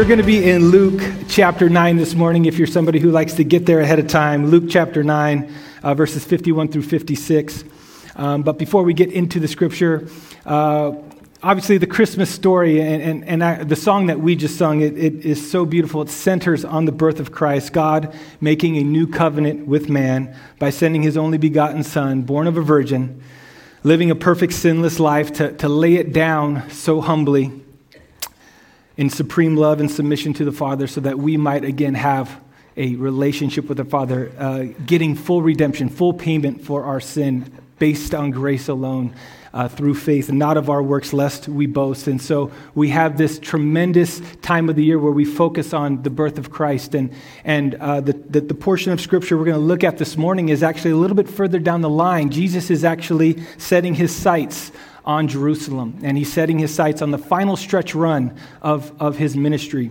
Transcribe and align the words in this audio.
we're 0.00 0.06
going 0.06 0.16
to 0.18 0.24
be 0.24 0.48
in 0.48 0.70
Luke 0.70 1.02
chapter 1.28 1.68
9 1.68 1.98
this 1.98 2.14
morning 2.14 2.46
if 2.46 2.56
you're 2.56 2.66
somebody 2.66 2.98
who 2.98 3.10
likes 3.10 3.34
to 3.34 3.44
get 3.44 3.66
there 3.66 3.80
ahead 3.80 3.98
of 3.98 4.06
time. 4.08 4.46
Luke 4.46 4.64
chapter 4.66 5.04
9, 5.04 5.54
uh, 5.82 5.92
verses 5.92 6.24
51 6.24 6.68
through 6.68 6.84
56. 6.84 7.64
Um, 8.16 8.42
but 8.42 8.56
before 8.56 8.82
we 8.82 8.94
get 8.94 9.12
into 9.12 9.38
the 9.38 9.46
scripture, 9.46 10.08
uh, 10.46 10.92
obviously 11.42 11.76
the 11.76 11.86
Christmas 11.86 12.30
story 12.30 12.80
and, 12.80 13.02
and, 13.02 13.24
and 13.26 13.44
I, 13.44 13.62
the 13.62 13.76
song 13.76 14.06
that 14.06 14.18
we 14.18 14.36
just 14.36 14.56
sung, 14.56 14.80
it, 14.80 14.96
it 14.96 15.26
is 15.26 15.50
so 15.50 15.66
beautiful. 15.66 16.00
It 16.00 16.08
centers 16.08 16.64
on 16.64 16.86
the 16.86 16.92
birth 16.92 17.20
of 17.20 17.30
Christ, 17.30 17.74
God 17.74 18.16
making 18.40 18.78
a 18.78 18.82
new 18.82 19.06
covenant 19.06 19.66
with 19.66 19.90
man 19.90 20.34
by 20.58 20.70
sending 20.70 21.02
his 21.02 21.18
only 21.18 21.36
begotten 21.36 21.82
Son, 21.82 22.22
born 22.22 22.46
of 22.46 22.56
a 22.56 22.62
virgin, 22.62 23.22
living 23.84 24.10
a 24.10 24.14
perfect 24.14 24.54
sinless 24.54 24.98
life 24.98 25.30
to, 25.34 25.52
to 25.58 25.68
lay 25.68 25.96
it 25.96 26.14
down 26.14 26.70
so 26.70 27.02
humbly 27.02 27.52
in 28.96 29.10
supreme 29.10 29.56
love 29.56 29.80
and 29.80 29.90
submission 29.90 30.32
to 30.32 30.44
the 30.44 30.52
Father 30.52 30.86
so 30.86 31.00
that 31.00 31.18
we 31.18 31.36
might 31.36 31.64
again 31.64 31.94
have 31.94 32.40
a 32.76 32.94
relationship 32.96 33.68
with 33.68 33.78
the 33.78 33.84
Father, 33.84 34.32
uh, 34.38 34.64
getting 34.86 35.14
full 35.14 35.42
redemption, 35.42 35.88
full 35.88 36.14
payment 36.14 36.62
for 36.62 36.84
our 36.84 37.00
sin 37.00 37.52
based 37.78 38.14
on 38.14 38.30
grace 38.30 38.68
alone. 38.68 39.14
Uh, 39.52 39.66
through 39.66 39.94
faith 39.94 40.28
and 40.28 40.38
not 40.38 40.56
of 40.56 40.70
our 40.70 40.80
works, 40.80 41.12
lest 41.12 41.48
we 41.48 41.66
boast. 41.66 42.06
And 42.06 42.22
so 42.22 42.52
we 42.76 42.90
have 42.90 43.18
this 43.18 43.36
tremendous 43.40 44.22
time 44.42 44.68
of 44.68 44.76
the 44.76 44.84
year 44.84 44.96
where 44.96 45.10
we 45.10 45.24
focus 45.24 45.74
on 45.74 46.04
the 46.04 46.08
birth 46.08 46.38
of 46.38 46.52
Christ. 46.52 46.94
And, 46.94 47.12
and 47.44 47.74
uh, 47.74 48.00
the, 48.00 48.12
the, 48.12 48.42
the 48.42 48.54
portion 48.54 48.92
of 48.92 49.00
Scripture 49.00 49.36
we're 49.36 49.46
going 49.46 49.56
to 49.56 49.60
look 49.60 49.82
at 49.82 49.98
this 49.98 50.16
morning 50.16 50.50
is 50.50 50.62
actually 50.62 50.92
a 50.92 50.96
little 50.96 51.16
bit 51.16 51.28
further 51.28 51.58
down 51.58 51.80
the 51.80 51.90
line. 51.90 52.30
Jesus 52.30 52.70
is 52.70 52.84
actually 52.84 53.42
setting 53.58 53.92
his 53.92 54.14
sights 54.14 54.70
on 55.10 55.26
Jerusalem, 55.26 55.98
and 56.04 56.16
he's 56.16 56.32
setting 56.32 56.60
his 56.60 56.72
sights 56.72 57.02
on 57.02 57.10
the 57.10 57.18
final 57.18 57.56
stretch 57.56 57.96
run 57.96 58.36
of, 58.62 58.92
of 59.02 59.16
his 59.16 59.36
ministry. 59.36 59.90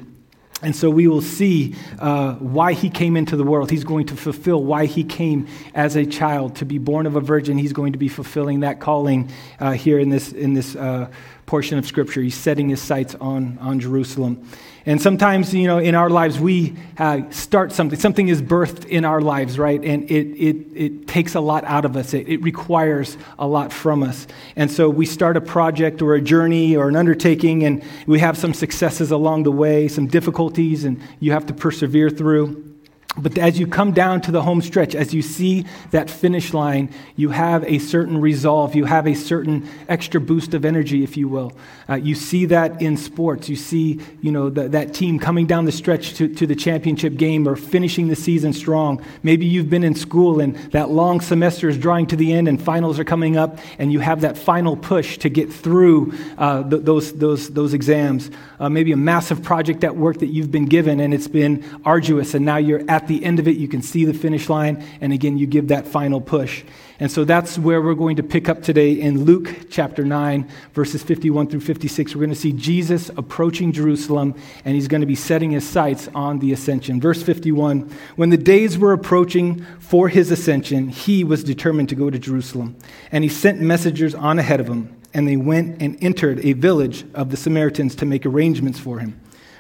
And 0.62 0.74
so 0.74 0.90
we 0.90 1.08
will 1.08 1.22
see 1.22 1.76
uh, 2.00 2.36
why 2.36 2.72
he 2.72 2.90
came 2.90 3.18
into 3.18 3.36
the 3.36 3.44
world. 3.44 3.70
He's 3.70 3.84
going 3.84 4.06
to 4.08 4.16
fulfill 4.16 4.64
why 4.64 4.86
he 4.86 5.04
came 5.04 5.48
as 5.74 5.98
a 5.98 6.06
child 6.06 6.56
to 6.58 6.66
be 6.66 6.78
born 6.78 7.06
of 7.06 7.18
a 7.18 7.22
virgin. 7.22 7.58
He's 7.58 7.74
going 7.74 7.92
to 7.94 8.00
be 8.00 8.08
fulfilling 8.08 8.62
that 8.62 8.80
calling 8.80 9.30
uh, 9.60 9.72
here 9.72 10.00
in 10.00 10.10
this, 10.10 10.32
in 10.32 10.54
this 10.54 10.76
uh, 10.76 11.10
portion 11.46 11.78
of 11.78 11.86
Scripture. 11.86 12.22
He's 12.22 12.36
setting 12.36 12.70
his 12.70 12.82
sights 12.82 13.16
on, 13.16 13.58
on 13.60 13.82
Jerusalem. 13.82 14.48
And 14.86 15.02
sometimes, 15.02 15.54
you 15.54 15.68
know, 15.68 15.78
in 15.78 15.96
our 15.96 16.10
lives, 16.10 16.40
we 16.40 16.76
uh, 16.98 17.30
start 17.30 17.72
something. 17.72 18.00
Something 18.00 18.30
is 18.30 18.42
birthed 18.42 18.86
in 18.86 19.06
our 19.06 19.22
lives, 19.22 19.60
right? 19.60 19.84
And 19.84 20.10
it, 20.10 20.28
it, 20.38 20.56
it 20.76 21.08
takes 21.08 21.36
a 21.36 21.40
lot 21.40 21.64
out 21.66 21.86
of 21.86 21.98
us. 21.98 22.14
It, 22.14 22.28
it 22.28 22.42
requires 22.42 23.18
a 23.38 23.48
lot 23.48 23.74
from 23.74 24.04
us. 24.04 24.28
And 24.56 24.72
so 24.72 24.90
we 24.90 25.06
start 25.06 25.38
a 25.38 25.42
project 25.42 26.02
or 26.02 26.16
a 26.16 26.22
journey 26.22 26.76
or 26.76 26.88
an 26.88 26.96
undertaking, 26.96 27.64
and 27.64 27.84
we 28.08 28.20
have 28.20 28.38
some 28.38 28.54
successes 28.54 29.12
along 29.12 29.44
the 29.44 29.52
way, 29.52 29.88
some 29.88 30.08
difficulties, 30.08 30.86
and 30.86 31.02
you 31.20 31.32
have 31.32 31.46
to 31.48 31.54
persevere 31.54 32.10
through. 32.10 32.69
But 33.18 33.38
as 33.40 33.60
you 33.60 33.66
come 33.66 33.92
down 33.92 34.22
to 34.22 34.32
the 34.32 34.44
home 34.44 34.62
stretch, 34.62 34.94
as 34.94 35.16
you 35.16 35.24
see 35.24 35.66
that 35.90 36.12
finish 36.12 36.54
line, 36.54 36.94
you 37.16 37.30
have 37.30 37.64
a 37.64 37.80
certain 37.80 38.22
resolve. 38.22 38.76
You 38.76 38.86
have 38.86 39.08
a 39.08 39.16
certain 39.16 39.68
extra 39.88 40.22
boost 40.22 40.54
of 40.54 40.64
energy, 40.64 41.04
if 41.04 41.18
you 41.18 41.28
will. 41.28 41.52
Uh, 41.90 41.96
you 41.96 42.14
see 42.14 42.46
that 42.46 42.82
in 42.84 42.98
sports. 42.98 43.50
You 43.50 43.56
see, 43.56 44.00
you 44.22 44.32
know, 44.32 44.52
the, 44.52 44.70
that 44.70 44.94
team 44.94 45.18
coming 45.18 45.48
down 45.48 45.66
the 45.66 45.72
stretch 45.72 46.14
to, 46.16 46.28
to 46.36 46.46
the 46.46 46.56
championship 46.56 47.16
game 47.16 47.48
or 47.48 47.56
finishing 47.56 48.10
the 48.10 48.16
season 48.16 48.54
strong. 48.54 49.04
Maybe 49.24 49.48
you've 49.48 49.72
been 49.72 49.84
in 49.84 49.96
school 49.96 50.40
and 50.40 50.56
that 50.72 50.92
long 50.92 51.20
semester 51.20 51.68
is 51.68 51.80
drawing 51.80 52.06
to 52.08 52.16
the 52.16 52.32
end 52.32 52.48
and 52.48 52.62
finals 52.62 53.00
are 53.00 53.04
coming 53.04 53.38
up 53.38 53.58
and 53.80 53.92
you 53.92 54.00
have 54.02 54.22
that 54.22 54.38
final 54.38 54.78
push 54.78 55.18
to 55.20 55.30
get 55.30 55.52
through 55.52 56.14
uh, 56.38 56.62
th- 56.70 56.84
those, 56.84 57.14
those, 57.14 57.50
those 57.50 57.74
exams. 57.74 58.30
Uh, 58.60 58.70
maybe 58.70 58.92
a 58.92 58.98
massive 58.98 59.42
project 59.42 59.84
at 59.84 59.96
work 59.96 60.20
that 60.20 60.28
you've 60.28 60.52
been 60.52 60.66
given 60.66 61.00
and 61.00 61.12
it's 61.14 61.28
been 61.28 61.66
arduous 61.84 62.36
and 62.36 62.46
now 62.46 62.58
you're 62.58 62.84
at 62.88 62.99
the 63.08 63.24
end 63.24 63.40
of 63.40 63.48
it. 63.48 63.58
You 63.58 63.68
can 63.68 63.82
see 63.82 64.06
the 64.06 64.14
finish 64.14 64.50
line 64.50 64.84
and 65.02 65.14
again, 65.14 65.38
you 65.38 65.48
give 65.48 65.70
that 65.70 65.88
final 65.88 66.22
push. 66.22 66.64
And 67.02 67.10
so 67.10 67.24
that's 67.24 67.58
where 67.58 67.82
we're 67.82 67.94
going 67.94 68.18
to 68.18 68.24
pick 68.24 68.50
up 68.50 68.62
today 68.62 68.92
in 68.92 69.24
Luke 69.24 69.68
chapter 69.70 70.04
9, 70.04 70.50
verses 70.74 71.02
51 71.02 71.48
through 71.48 71.62
56. 71.62 72.14
We're 72.14 72.20
going 72.20 72.30
to 72.30 72.36
see 72.36 72.52
Jesus 72.52 73.08
approaching 73.16 73.72
Jerusalem, 73.72 74.36
and 74.66 74.76
he's 74.76 74.90
going 74.90 75.00
to 75.00 75.08
be 75.08 75.16
setting 75.16 75.52
his 75.52 75.68
sights 75.68 76.10
on 76.14 76.40
the 76.40 76.52
ascension. 76.52 77.00
Verse 77.00 77.24
51 77.24 77.90
When 78.18 78.32
the 78.32 78.38
days 78.38 78.78
were 78.78 78.92
approaching 78.92 79.66
for 79.80 80.10
his 80.10 80.30
ascension, 80.30 80.90
he 80.90 81.24
was 81.24 81.42
determined 81.42 81.88
to 81.90 81.96
go 81.96 82.10
to 82.10 82.20
Jerusalem, 82.20 82.76
and 83.14 83.24
he 83.24 83.30
sent 83.30 83.62
messengers 83.62 84.14
on 84.14 84.38
ahead 84.38 84.60
of 84.60 84.68
him, 84.68 84.94
and 85.14 85.26
they 85.26 85.38
went 85.38 85.82
and 85.82 85.98
entered 86.04 86.44
a 86.46 86.52
village 86.52 87.06
of 87.14 87.32
the 87.32 87.38
Samaritans 87.38 87.96
to 87.96 88.06
make 88.06 88.26
arrangements 88.26 88.78
for 88.78 89.00
him. 89.00 89.20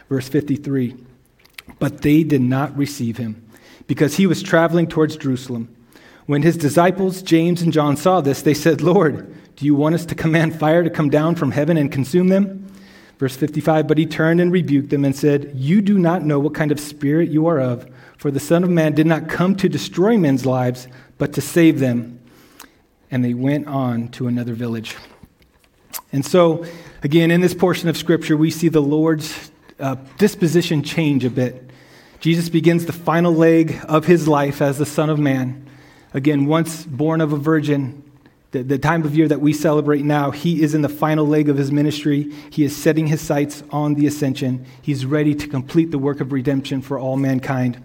Verse 0.09 0.27
53 0.27 1.08
But 1.77 2.01
they 2.01 2.23
did 2.23 2.41
not 2.41 2.75
receive 2.75 3.17
him, 3.17 3.47
because 3.87 4.15
he 4.15 4.25
was 4.25 4.41
traveling 4.41 4.87
towards 4.87 5.17
Jerusalem. 5.17 5.75
When 6.25 6.41
his 6.41 6.57
disciples, 6.57 7.21
James 7.21 7.61
and 7.61 7.73
John, 7.73 7.97
saw 7.97 8.21
this, 8.21 8.41
they 8.41 8.53
said, 8.53 8.81
Lord, 8.81 9.35
do 9.55 9.65
you 9.65 9.75
want 9.75 9.95
us 9.95 10.05
to 10.05 10.15
command 10.15 10.59
fire 10.59 10.83
to 10.83 10.89
come 10.89 11.09
down 11.09 11.35
from 11.35 11.51
heaven 11.51 11.75
and 11.75 11.91
consume 11.91 12.29
them? 12.29 12.67
Verse 13.19 13.35
55 13.35 13.87
But 13.87 13.97
he 13.97 14.05
turned 14.05 14.39
and 14.39 14.51
rebuked 14.51 14.89
them 14.89 15.05
and 15.05 15.15
said, 15.15 15.51
You 15.53 15.81
do 15.81 15.99
not 15.99 16.23
know 16.23 16.39
what 16.39 16.55
kind 16.55 16.71
of 16.71 16.79
spirit 16.79 17.29
you 17.29 17.47
are 17.47 17.59
of, 17.59 17.89
for 18.17 18.31
the 18.31 18.39
Son 18.39 18.63
of 18.63 18.69
Man 18.69 18.93
did 18.93 19.05
not 19.05 19.27
come 19.27 19.55
to 19.57 19.69
destroy 19.69 20.17
men's 20.17 20.45
lives, 20.45 20.87
but 21.17 21.33
to 21.33 21.41
save 21.41 21.79
them. 21.79 22.19
And 23.11 23.23
they 23.23 23.33
went 23.33 23.67
on 23.67 24.07
to 24.09 24.27
another 24.27 24.53
village. 24.53 24.95
And 26.11 26.25
so, 26.25 26.65
again, 27.03 27.31
in 27.31 27.41
this 27.41 27.53
portion 27.53 27.89
of 27.89 27.97
Scripture, 27.97 28.37
we 28.37 28.51
see 28.51 28.69
the 28.69 28.81
Lord's 28.81 29.51
uh, 29.79 29.95
disposition 30.17 30.83
change 30.83 31.25
a 31.25 31.29
bit. 31.29 31.69
Jesus 32.19 32.49
begins 32.49 32.85
the 32.85 32.93
final 32.93 33.33
leg 33.33 33.79
of 33.87 34.05
his 34.05 34.27
life 34.27 34.61
as 34.61 34.77
the 34.77 34.85
Son 34.85 35.09
of 35.09 35.17
Man. 35.17 35.65
Again, 36.13 36.47
once 36.47 36.85
born 36.85 37.21
of 37.21 37.31
a 37.31 37.37
virgin, 37.37 38.03
the, 38.51 38.63
the, 38.63 38.79
time 38.79 39.03
of 39.05 39.15
year 39.15 39.27
that 39.27 39.39
we 39.39 39.53
celebrate 39.53 40.03
now, 40.03 40.31
he 40.31 40.61
is 40.61 40.73
in 40.73 40.81
the 40.81 40.89
final 40.89 41.25
leg 41.25 41.49
of 41.49 41.57
his 41.57 41.71
ministry. 41.71 42.31
He 42.49 42.63
is 42.63 42.75
setting 42.75 43.07
his 43.07 43.21
sights 43.21 43.63
on 43.71 43.93
the 43.93 44.07
ascension. 44.07 44.65
He's 44.81 45.05
ready 45.05 45.35
to 45.35 45.47
complete 45.47 45.91
the 45.91 45.99
work 45.99 46.19
of 46.19 46.31
redemption 46.31 46.81
for 46.81 46.99
all 46.99 47.15
mankind. 47.15 47.79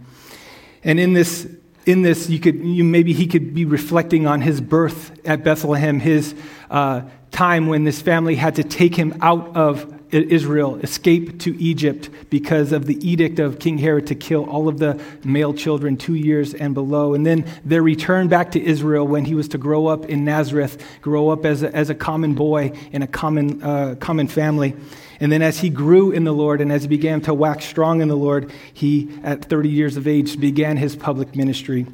And 0.83 0.99
in 0.99 1.13
this, 1.13 1.47
in 1.87 2.03
this, 2.03 2.31
you 2.31 2.41
could, 2.41 2.57
you, 2.57 2.83
maybe 2.83 3.13
he 3.13 3.27
could 3.27 3.55
be 3.55 3.67
reflecting 3.67 4.27
on 4.27 4.41
his 4.41 4.61
birth 4.61 5.13
at 5.27 5.45
Bethlehem, 5.45 6.01
his 6.01 6.35
uh, 6.71 7.03
time 7.31 7.67
when 7.67 7.85
this 7.85 8.01
family 8.01 8.35
had 8.35 8.57
to 8.57 8.65
take 8.65 8.95
him 8.95 9.19
out 9.21 9.55
of 9.55 9.94
Israel 10.11 10.77
escape 10.77 11.41
to 11.41 11.61
Egypt 11.61 12.11
because 12.31 12.73
of 12.73 12.87
the 12.87 12.97
edict 13.09 13.39
of 13.39 13.59
King 13.59 13.79
Herod 13.79 14.07
to 14.09 14.15
kill 14.15 14.45
all 14.49 14.69
of 14.69 14.79
the 14.79 15.01
male 15.25 15.53
children 15.53 15.97
two 15.97 16.15
years 16.15 16.55
and 16.55 16.75
below. 16.75 17.15
And 17.15 17.27
then 17.27 17.45
their 17.65 17.83
return 17.83 18.29
back 18.29 18.53
to 18.53 18.63
Israel 18.63 19.07
when 19.07 19.25
he 19.25 19.35
was 19.35 19.49
to 19.49 19.59
grow 19.59 19.87
up 19.87 20.07
in 20.07 20.25
Nazareth, 20.25 20.83
grow 21.01 21.31
up 21.31 21.45
as 21.45 21.63
a, 21.63 21.75
as 21.75 21.91
a 21.91 21.95
common 21.95 22.35
boy 22.35 22.73
in 22.93 23.03
a 23.03 23.07
common, 23.07 23.63
uh, 23.63 23.97
common 23.99 24.29
family. 24.29 24.75
And 25.21 25.31
then 25.33 25.43
as 25.43 25.59
he 25.59 25.71
grew 25.71 26.11
in 26.11 26.25
the 26.25 26.33
Lord 26.33 26.61
and 26.61 26.71
as 26.71 26.83
he 26.83 26.89
began 26.89 27.21
to 27.23 27.35
wax 27.35 27.65
strong 27.65 28.01
in 28.01 28.09
the 28.09 28.17
Lord, 28.17 28.53
he, 28.73 29.09
at 29.23 29.45
30 29.45 29.69
years 29.69 29.97
of 29.97 30.07
age, 30.07 30.39
began 30.39 30.77
his 30.77 30.97
public 30.97 31.35
ministry. 31.35 31.87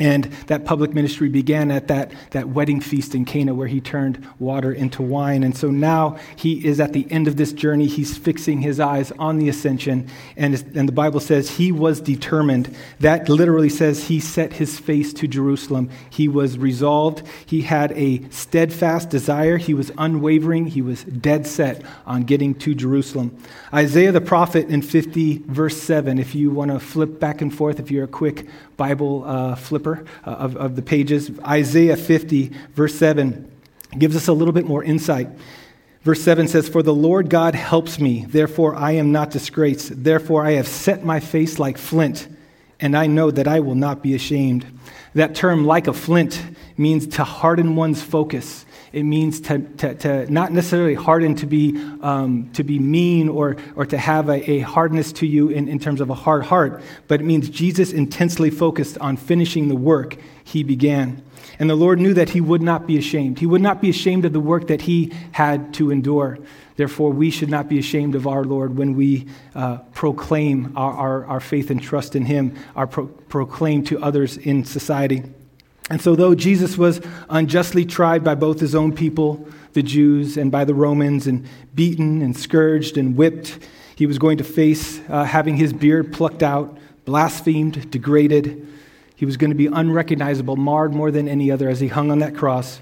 And 0.00 0.24
that 0.48 0.64
public 0.64 0.92
ministry 0.92 1.28
began 1.28 1.70
at 1.70 1.86
that, 1.86 2.10
that 2.32 2.48
wedding 2.48 2.80
feast 2.80 3.14
in 3.14 3.24
Cana 3.24 3.54
where 3.54 3.68
he 3.68 3.80
turned 3.80 4.26
water 4.40 4.72
into 4.72 5.02
wine. 5.02 5.44
And 5.44 5.56
so 5.56 5.70
now 5.70 6.18
he 6.34 6.66
is 6.66 6.80
at 6.80 6.92
the 6.92 7.06
end 7.12 7.28
of 7.28 7.36
this 7.36 7.52
journey. 7.52 7.86
He's 7.86 8.18
fixing 8.18 8.60
his 8.60 8.80
eyes 8.80 9.12
on 9.20 9.38
the 9.38 9.48
ascension. 9.48 10.08
And, 10.36 10.54
and 10.74 10.88
the 10.88 10.92
Bible 10.92 11.20
says 11.20 11.48
he 11.48 11.70
was 11.70 12.00
determined. 12.00 12.74
That 12.98 13.28
literally 13.28 13.68
says 13.68 14.08
he 14.08 14.18
set 14.18 14.54
his 14.54 14.80
face 14.80 15.12
to 15.12 15.28
Jerusalem. 15.28 15.90
He 16.10 16.26
was 16.26 16.58
resolved. 16.58 17.22
He 17.46 17.62
had 17.62 17.92
a 17.92 18.28
steadfast 18.30 19.10
desire. 19.10 19.58
He 19.58 19.74
was 19.74 19.92
unwavering. 19.96 20.66
He 20.66 20.82
was 20.82 21.04
dead 21.04 21.46
set 21.46 21.82
on 22.04 22.24
getting 22.24 22.56
to 22.56 22.74
Jerusalem. 22.74 23.40
Isaiah 23.72 24.10
the 24.10 24.20
prophet 24.20 24.68
in 24.70 24.82
50, 24.82 25.44
verse 25.46 25.80
7, 25.80 26.18
if 26.18 26.34
you 26.34 26.50
want 26.50 26.72
to 26.72 26.80
flip 26.80 27.20
back 27.20 27.40
and 27.40 27.54
forth, 27.54 27.78
if 27.78 27.92
you're 27.92 28.04
a 28.04 28.08
quick 28.08 28.48
Bible 28.76 29.24
uh, 29.24 29.54
flipper 29.54 30.04
uh, 30.26 30.30
of, 30.30 30.56
of 30.56 30.76
the 30.76 30.82
pages. 30.82 31.30
Isaiah 31.40 31.96
50, 31.96 32.52
verse 32.72 32.94
7, 32.94 33.50
gives 33.98 34.16
us 34.16 34.28
a 34.28 34.32
little 34.32 34.52
bit 34.52 34.66
more 34.66 34.82
insight. 34.82 35.28
Verse 36.02 36.22
7 36.22 36.48
says, 36.48 36.68
For 36.68 36.82
the 36.82 36.94
Lord 36.94 37.30
God 37.30 37.54
helps 37.54 37.98
me, 37.98 38.26
therefore 38.26 38.74
I 38.74 38.92
am 38.92 39.10
not 39.12 39.30
disgraced. 39.30 40.04
Therefore 40.04 40.44
I 40.44 40.52
have 40.52 40.68
set 40.68 41.04
my 41.04 41.18
face 41.20 41.58
like 41.58 41.78
flint, 41.78 42.28
and 42.78 42.96
I 42.96 43.06
know 43.06 43.30
that 43.30 43.48
I 43.48 43.60
will 43.60 43.74
not 43.74 44.02
be 44.02 44.14
ashamed. 44.14 44.66
That 45.14 45.34
term, 45.34 45.64
like 45.64 45.86
a 45.86 45.92
flint, 45.92 46.42
means 46.76 47.06
to 47.06 47.24
harden 47.24 47.76
one's 47.76 48.02
focus. 48.02 48.63
It 48.94 49.02
means 49.02 49.40
to, 49.42 49.58
to, 49.58 49.94
to 49.94 50.32
not 50.32 50.52
necessarily 50.52 50.94
harden 50.94 51.34
to 51.36 51.46
be, 51.46 51.76
um, 52.00 52.50
to 52.52 52.62
be 52.62 52.78
mean 52.78 53.28
or, 53.28 53.56
or 53.74 53.84
to 53.86 53.98
have 53.98 54.28
a, 54.28 54.50
a 54.50 54.58
hardness 54.60 55.12
to 55.14 55.26
you 55.26 55.48
in, 55.48 55.66
in 55.66 55.80
terms 55.80 56.00
of 56.00 56.10
a 56.10 56.14
hard 56.14 56.44
heart, 56.44 56.80
but 57.08 57.20
it 57.20 57.24
means 57.24 57.50
Jesus 57.50 57.92
intensely 57.92 58.50
focused 58.50 58.96
on 58.98 59.16
finishing 59.16 59.68
the 59.68 59.74
work 59.74 60.16
he 60.44 60.62
began. 60.62 61.22
And 61.58 61.68
the 61.68 61.74
Lord 61.74 61.98
knew 61.98 62.14
that 62.14 62.30
he 62.30 62.40
would 62.40 62.62
not 62.62 62.86
be 62.86 62.96
ashamed. 62.96 63.40
He 63.40 63.46
would 63.46 63.60
not 63.60 63.80
be 63.80 63.90
ashamed 63.90 64.24
of 64.24 64.32
the 64.32 64.40
work 64.40 64.68
that 64.68 64.82
he 64.82 65.12
had 65.32 65.74
to 65.74 65.90
endure. 65.90 66.38
Therefore, 66.76 67.10
we 67.10 67.30
should 67.30 67.50
not 67.50 67.68
be 67.68 67.78
ashamed 67.78 68.14
of 68.14 68.26
our 68.26 68.44
Lord 68.44 68.76
when 68.76 68.94
we 68.94 69.26
uh, 69.54 69.78
proclaim 69.92 70.72
our, 70.76 70.92
our, 70.92 71.24
our, 71.26 71.40
faith 71.40 71.70
and 71.70 71.80
trust 71.80 72.16
in 72.16 72.24
Him, 72.24 72.56
our 72.74 72.88
pro- 72.88 73.06
proclaim 73.06 73.84
to 73.84 74.02
others 74.02 74.36
in 74.36 74.64
society. 74.64 75.22
And 75.90 76.00
so, 76.00 76.16
though 76.16 76.34
Jesus 76.34 76.78
was 76.78 77.00
unjustly 77.28 77.84
tried 77.84 78.24
by 78.24 78.34
both 78.34 78.58
his 78.58 78.74
own 78.74 78.94
people, 78.94 79.46
the 79.74 79.82
Jews, 79.82 80.36
and 80.38 80.50
by 80.50 80.64
the 80.64 80.74
Romans, 80.74 81.26
and 81.26 81.46
beaten 81.74 82.22
and 82.22 82.36
scourged 82.36 82.96
and 82.96 83.16
whipped, 83.16 83.58
he 83.96 84.06
was 84.06 84.18
going 84.18 84.38
to 84.38 84.44
face 84.44 85.00
uh, 85.08 85.24
having 85.24 85.56
his 85.56 85.72
beard 85.72 86.12
plucked 86.12 86.42
out, 86.42 86.78
blasphemed, 87.04 87.90
degraded. 87.90 88.66
He 89.14 89.26
was 89.26 89.36
going 89.36 89.50
to 89.50 89.56
be 89.56 89.66
unrecognizable, 89.66 90.56
marred 90.56 90.94
more 90.94 91.10
than 91.10 91.28
any 91.28 91.50
other 91.50 91.68
as 91.68 91.80
he 91.80 91.88
hung 91.88 92.10
on 92.10 92.18
that 92.20 92.34
cross. 92.34 92.80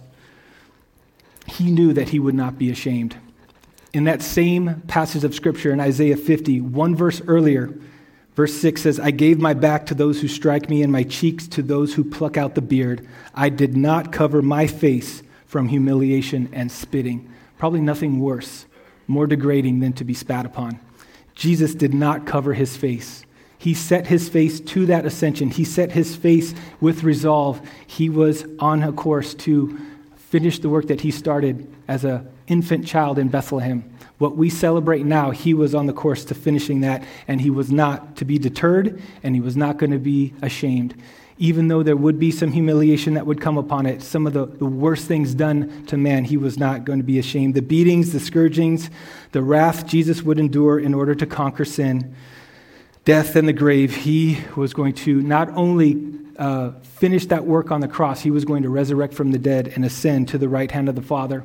He 1.47 1.71
knew 1.71 1.93
that 1.93 2.11
he 2.11 2.21
would 2.21 2.35
not 2.35 2.57
be 2.57 2.71
ashamed. 2.71 3.17
In 3.93 4.05
that 4.05 4.23
same 4.23 4.83
passage 4.87 5.25
of 5.25 5.35
Scripture 5.35 5.73
in 5.73 5.81
Isaiah 5.81 6.17
50, 6.17 6.61
one 6.61 6.95
verse 6.95 7.21
earlier, 7.27 7.75
verse 8.34 8.55
6 8.55 8.82
says, 8.82 9.00
I 9.00 9.11
gave 9.11 9.40
my 9.40 9.55
back 9.55 9.87
to 9.87 9.94
those 9.94 10.20
who 10.20 10.29
strike 10.29 10.69
me 10.69 10.82
and 10.82 10.93
my 10.93 11.02
cheeks 11.02 11.46
to 11.49 11.62
those 11.62 11.94
who 11.94 12.05
pluck 12.05 12.37
out 12.37 12.55
the 12.55 12.62
beard. 12.62 13.06
I 13.34 13.49
did 13.49 13.76
not 13.76 14.12
cover 14.12 14.43
my 14.43 14.67
face 14.67 15.23
from 15.46 15.69
humiliation 15.69 16.49
and 16.52 16.70
spitting. 16.70 17.31
Probably 17.58 17.81
nothing 17.81 18.20
worse, 18.20 18.67
more 19.06 19.26
degrading 19.26 19.81
than 19.81 19.93
to 19.94 20.05
be 20.05 20.14
spat 20.14 20.46
upon. 20.46 20.81
Jesus 21.34 21.75
did 21.75 21.94
not 21.94 22.26
cover 22.26 22.55
his 22.55 22.76
face. 22.76 23.25
He 23.58 23.75
set 23.75 24.08
his 24.08 24.29
face 24.29 24.58
to 24.61 24.87
that 24.87 25.06
ascension. 25.06 25.50
He 25.50 25.64
set 25.64 25.93
his 25.93 26.17
face 26.17 26.52
with 26.81 27.05
resolve. 27.05 27.61
He 27.87 28.08
was 28.08 28.44
on 28.58 28.82
a 28.82 28.93
course 28.93 29.34
to 29.34 29.79
finish 30.32 30.61
the 30.61 30.69
work 30.70 30.87
that 30.87 31.02
he 31.02 31.11
started 31.11 31.70
as 31.87 32.06
an 32.06 32.26
infant 32.46 32.87
child 32.87 33.19
in 33.19 33.29
Bethlehem. 33.29 33.84
What 34.17 34.34
we 34.34 34.49
celebrate 34.49 35.05
now, 35.05 35.31
he 35.31 35.52
was 35.52 35.75
on 35.75 35.84
the 35.84 35.93
course 35.93 36.25
to 36.25 36.34
finishing 36.34 36.81
that, 36.81 37.05
and 37.29 37.38
he 37.38 37.50
was 37.50 37.70
not 37.70 38.17
to 38.17 38.25
be 38.25 38.38
deterred, 38.38 39.02
and 39.23 39.34
he 39.34 39.43
was 39.43 39.58
not 39.58 39.76
going 39.76 39.90
to 39.90 39.99
be 39.99 40.32
ashamed. 40.40 40.94
Even 41.37 41.69
though 41.69 41.82
there 41.82 41.99
would 41.99 42.19
be 42.19 42.31
some 42.31 42.50
humiliation 42.50 43.12
that 43.12 43.26
would 43.26 43.43
come 43.43 43.58
upon 43.58 43.84
it, 43.84 44.00
some 44.00 44.26
of 44.26 44.32
the, 44.32 44.46
the 44.46 44.64
worst 44.64 45.06
things 45.06 45.34
done 45.34 45.84
to 45.84 45.99
man, 45.99 46.25
he 46.25 46.38
was 46.38 46.56
not 46.56 46.87
going 46.87 46.99
to 46.99 47.05
be 47.05 47.19
ashamed. 47.19 47.55
The 47.55 47.61
beatings, 47.61 48.12
the 48.14 48.20
scourgings, 48.20 48.88
the 49.32 49.43
wrath 49.43 49.87
Jesus 49.87 50.23
would 50.23 50.38
endure 50.38 50.81
in 50.81 50.94
order 50.94 51.14
to 51.14 51.26
conquer 51.26 51.67
sin, 51.67 52.14
death, 53.05 53.37
and 53.37 53.46
the 53.46 53.52
grave, 53.52 53.96
he 53.96 54.38
was 54.56 54.73
going 54.73 54.94
to 54.94 55.20
not 55.20 55.50
only 55.50 56.22
uh, 56.38 56.73
that 57.00 57.44
work 57.44 57.70
on 57.70 57.81
the 57.81 57.88
cross, 57.88 58.20
he 58.20 58.31
was 58.31 58.44
going 58.44 58.62
to 58.62 58.69
resurrect 58.69 59.14
from 59.14 59.32
the 59.32 59.38
dead 59.38 59.73
and 59.75 59.84
ascend 59.84 60.29
to 60.29 60.38
the 60.38 60.49
right 60.49 60.70
hand 60.70 60.88
of 60.88 60.94
the 60.94 61.02
Father. 61.02 61.44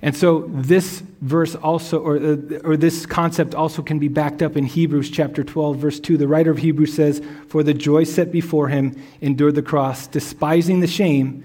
And 0.00 0.16
so 0.16 0.48
this 0.48 1.02
verse 1.20 1.56
also, 1.56 2.00
or, 2.00 2.16
uh, 2.16 2.36
or 2.62 2.76
this 2.76 3.04
concept 3.04 3.54
also 3.54 3.82
can 3.82 3.98
be 3.98 4.08
backed 4.08 4.42
up 4.42 4.56
in 4.56 4.64
Hebrews 4.64 5.10
chapter 5.10 5.42
12, 5.42 5.76
verse 5.76 5.98
2. 5.98 6.16
The 6.16 6.28
writer 6.28 6.52
of 6.52 6.58
Hebrews 6.58 6.94
says, 6.94 7.20
For 7.48 7.62
the 7.62 7.74
joy 7.74 8.04
set 8.04 8.30
before 8.30 8.68
him 8.68 9.00
endured 9.20 9.56
the 9.56 9.62
cross, 9.62 10.06
despising 10.06 10.80
the 10.80 10.86
shame, 10.86 11.44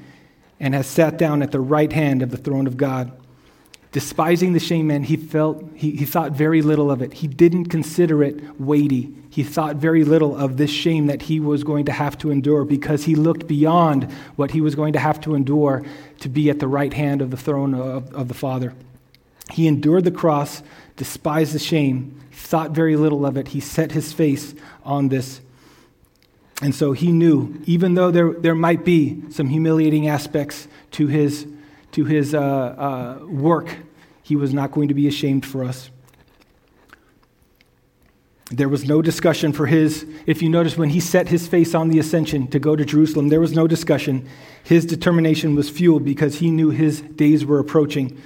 and 0.59 0.75
has 0.75 0.85
sat 0.85 1.17
down 1.17 1.41
at 1.41 1.51
the 1.51 1.59
right 1.59 1.91
hand 1.91 2.21
of 2.21 2.29
the 2.29 2.37
throne 2.37 2.67
of 2.67 2.77
God 2.77 3.11
despising 3.93 4.53
the 4.53 4.59
shame 4.59 4.87
man 4.87 5.03
he 5.03 5.15
felt 5.15 5.63
he, 5.75 5.91
he 5.91 6.03
thought 6.03 6.31
very 6.31 6.61
little 6.61 6.91
of 6.91 7.01
it. 7.01 7.13
He 7.13 7.27
didn't 7.27 7.65
consider 7.65 8.23
it 8.23 8.59
weighty. 8.59 9.13
He 9.29 9.43
thought 9.43 9.77
very 9.77 10.03
little 10.03 10.35
of 10.35 10.57
this 10.57 10.69
shame 10.69 11.07
that 11.07 11.23
he 11.23 11.39
was 11.39 11.63
going 11.63 11.85
to 11.85 11.91
have 11.91 12.17
to 12.17 12.31
endure 12.31 12.65
because 12.65 13.05
he 13.05 13.15
looked 13.15 13.47
beyond 13.47 14.11
what 14.35 14.51
he 14.51 14.61
was 14.61 14.75
going 14.75 14.93
to 14.93 14.99
have 14.99 15.21
to 15.21 15.35
endure 15.35 15.85
to 16.19 16.27
be 16.27 16.49
at 16.49 16.59
the 16.59 16.67
right 16.67 16.93
hand 16.93 17.21
of 17.21 17.31
the 17.31 17.37
throne 17.37 17.73
of, 17.73 18.13
of 18.13 18.27
the 18.27 18.33
father. 18.33 18.73
He 19.51 19.67
endured 19.67 20.03
the 20.03 20.11
cross 20.11 20.63
despised 20.95 21.53
the 21.53 21.59
shame 21.59 22.19
thought 22.31 22.71
very 22.71 22.95
little 22.95 23.25
of 23.25 23.37
it. 23.37 23.49
He 23.49 23.59
set 23.59 23.91
his 23.91 24.11
face 24.11 24.53
on 24.83 25.09
this. 25.09 25.39
And 26.61 26.73
so 26.73 26.93
he 26.93 27.11
knew 27.11 27.61
even 27.65 27.93
though 27.93 28.09
there, 28.11 28.33
there 28.33 28.55
might 28.55 28.83
be 28.83 29.23
some 29.29 29.49
humiliating 29.49 30.07
aspects 30.07 30.67
to 30.91 31.07
his 31.07 31.47
to 31.93 32.05
his 32.05 32.33
uh, 32.33 32.39
uh, 32.39 33.25
work, 33.25 33.77
he 34.21 34.35
was 34.35 34.53
not 34.53 34.71
going 34.71 34.87
to 34.87 34.93
be 34.93 35.07
ashamed 35.07 35.45
for 35.45 35.63
us. 35.63 35.89
There 38.51 38.69
was 38.69 38.85
no 38.85 39.01
discussion 39.01 39.53
for 39.53 39.65
his, 39.65 40.05
if 40.27 40.41
you 40.41 40.49
notice, 40.49 40.77
when 40.77 40.89
he 40.89 40.99
set 40.99 41.29
his 41.29 41.47
face 41.47 41.73
on 41.73 41.89
the 41.89 41.97
ascension 41.97 42.47
to 42.49 42.59
go 42.59 42.75
to 42.75 42.85
Jerusalem, 42.85 43.29
there 43.29 43.39
was 43.39 43.53
no 43.53 43.67
discussion. 43.67 44.27
His 44.63 44.85
determination 44.85 45.55
was 45.55 45.69
fueled 45.69 46.05
because 46.05 46.39
he 46.39 46.51
knew 46.51 46.69
his 46.69 47.01
days 47.01 47.45
were 47.45 47.59
approaching. 47.59 48.21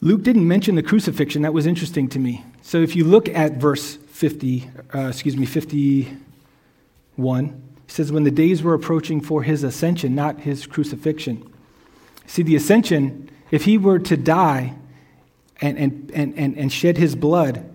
Luke 0.00 0.22
didn't 0.22 0.46
mention 0.46 0.76
the 0.76 0.82
crucifixion. 0.82 1.42
That 1.42 1.52
was 1.52 1.66
interesting 1.66 2.08
to 2.10 2.20
me. 2.20 2.44
So 2.62 2.80
if 2.80 2.94
you 2.94 3.04
look 3.04 3.28
at 3.28 3.54
verse 3.54 3.96
50, 3.96 4.70
uh, 4.94 5.08
excuse 5.08 5.36
me, 5.36 5.46
51, 5.46 7.62
he 7.86 7.92
says, 7.92 8.12
When 8.12 8.22
the 8.22 8.30
days 8.30 8.62
were 8.62 8.74
approaching 8.74 9.20
for 9.20 9.42
his 9.42 9.64
ascension, 9.64 10.14
not 10.14 10.40
his 10.40 10.66
crucifixion. 10.66 11.52
See, 12.28 12.42
the 12.42 12.56
ascension, 12.56 13.30
if 13.50 13.64
he 13.64 13.78
were 13.78 13.98
to 13.98 14.16
die 14.16 14.74
and, 15.60 15.78
and, 15.78 16.12
and, 16.14 16.56
and, 16.58 16.70
shed 16.70 16.98
his 16.98 17.16
blood, 17.16 17.74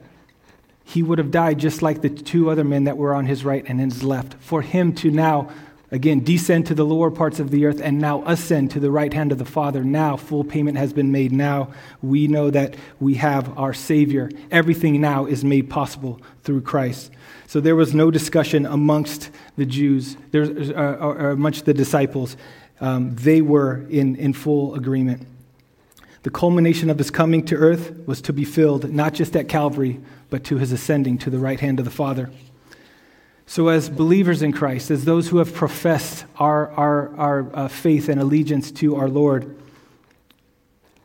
he 0.84 1.02
would 1.02 1.18
have 1.18 1.32
died 1.32 1.58
just 1.58 1.82
like 1.82 2.02
the 2.02 2.10
two 2.10 2.52
other 2.52 2.64
men 2.64 2.84
that 2.84 2.96
were 2.96 3.16
on 3.16 3.26
his 3.26 3.44
right 3.44 3.66
and 3.68 3.80
his 3.80 4.04
left. 4.04 4.36
For 4.36 4.62
him 4.62 4.94
to 4.96 5.10
now, 5.10 5.52
again, 5.90 6.24
descend 6.24 6.68
to 6.68 6.76
the 6.76 6.86
lower 6.86 7.10
parts 7.10 7.40
of 7.40 7.50
the 7.50 7.66
earth 7.66 7.82
and 7.84 7.98
now 7.98 8.24
ascend 8.28 8.70
to 8.72 8.80
the 8.80 8.92
right 8.92 9.12
hand 9.12 9.32
of 9.32 9.40
the 9.40 9.46
Father, 9.46 9.84
now 9.84 10.18
full 10.18 10.44
payment 10.44 10.78
has 10.78 10.94
been 10.94 11.12
made. 11.12 11.32
Now 11.32 11.74
we 12.04 12.28
know 12.28 12.52
that 12.52 12.76
we 13.00 13.16
have 13.16 13.58
our 13.58 13.74
Savior. 13.74 14.30
Everything 14.52 15.02
now 15.02 15.26
is 15.26 15.44
made 15.44 15.68
possible 15.68 16.22
through 16.44 16.62
Christ. 16.62 17.12
So 17.48 17.60
there 17.60 17.76
was 17.76 17.96
no 17.96 18.12
discussion 18.12 18.68
amongst 18.68 19.32
the 19.58 19.66
Jews, 19.66 20.16
there, 20.30 20.44
uh, 20.44 20.96
or, 20.98 21.18
or 21.18 21.30
amongst 21.32 21.66
the 21.66 21.74
disciples 21.74 22.38
um, 22.84 23.16
they 23.16 23.42
were 23.42 23.86
in, 23.90 24.18
in 24.18 24.34
full 24.34 24.76
agreement. 24.76 25.26
The 26.24 26.30
culmination 26.30 26.90
of 26.90 26.98
his 26.98 27.10
coming 27.10 27.46
to 27.46 27.56
earth 27.56 28.06
was 28.06 28.22
to 28.24 28.34
be 28.34 28.44
filled 28.44 28.92
not 28.92 29.14
just 29.14 29.38
at 29.38 29.48
Calvary, 29.48 30.02
but 30.30 30.44
to 30.46 30.58
his 30.58 30.74
ascending 30.74 31.18
to 31.20 31.30
the 31.30 31.40
right 31.40 31.62
hand 31.62 31.80
of 31.80 31.86
the 31.86 31.92
Father. 31.92 32.30
So, 33.46 33.70
as 33.70 33.90
believers 33.90 34.42
in 34.42 34.52
Christ, 34.52 34.92
as 34.92 35.06
those 35.06 35.30
who 35.30 35.38
have 35.38 35.54
professed 35.54 36.26
our, 36.38 36.72
our, 36.72 37.16
our 37.16 37.56
uh, 37.56 37.68
faith 37.70 38.10
and 38.10 38.20
allegiance 38.20 38.70
to 38.74 38.98
our 38.98 39.08
Lord, 39.08 39.56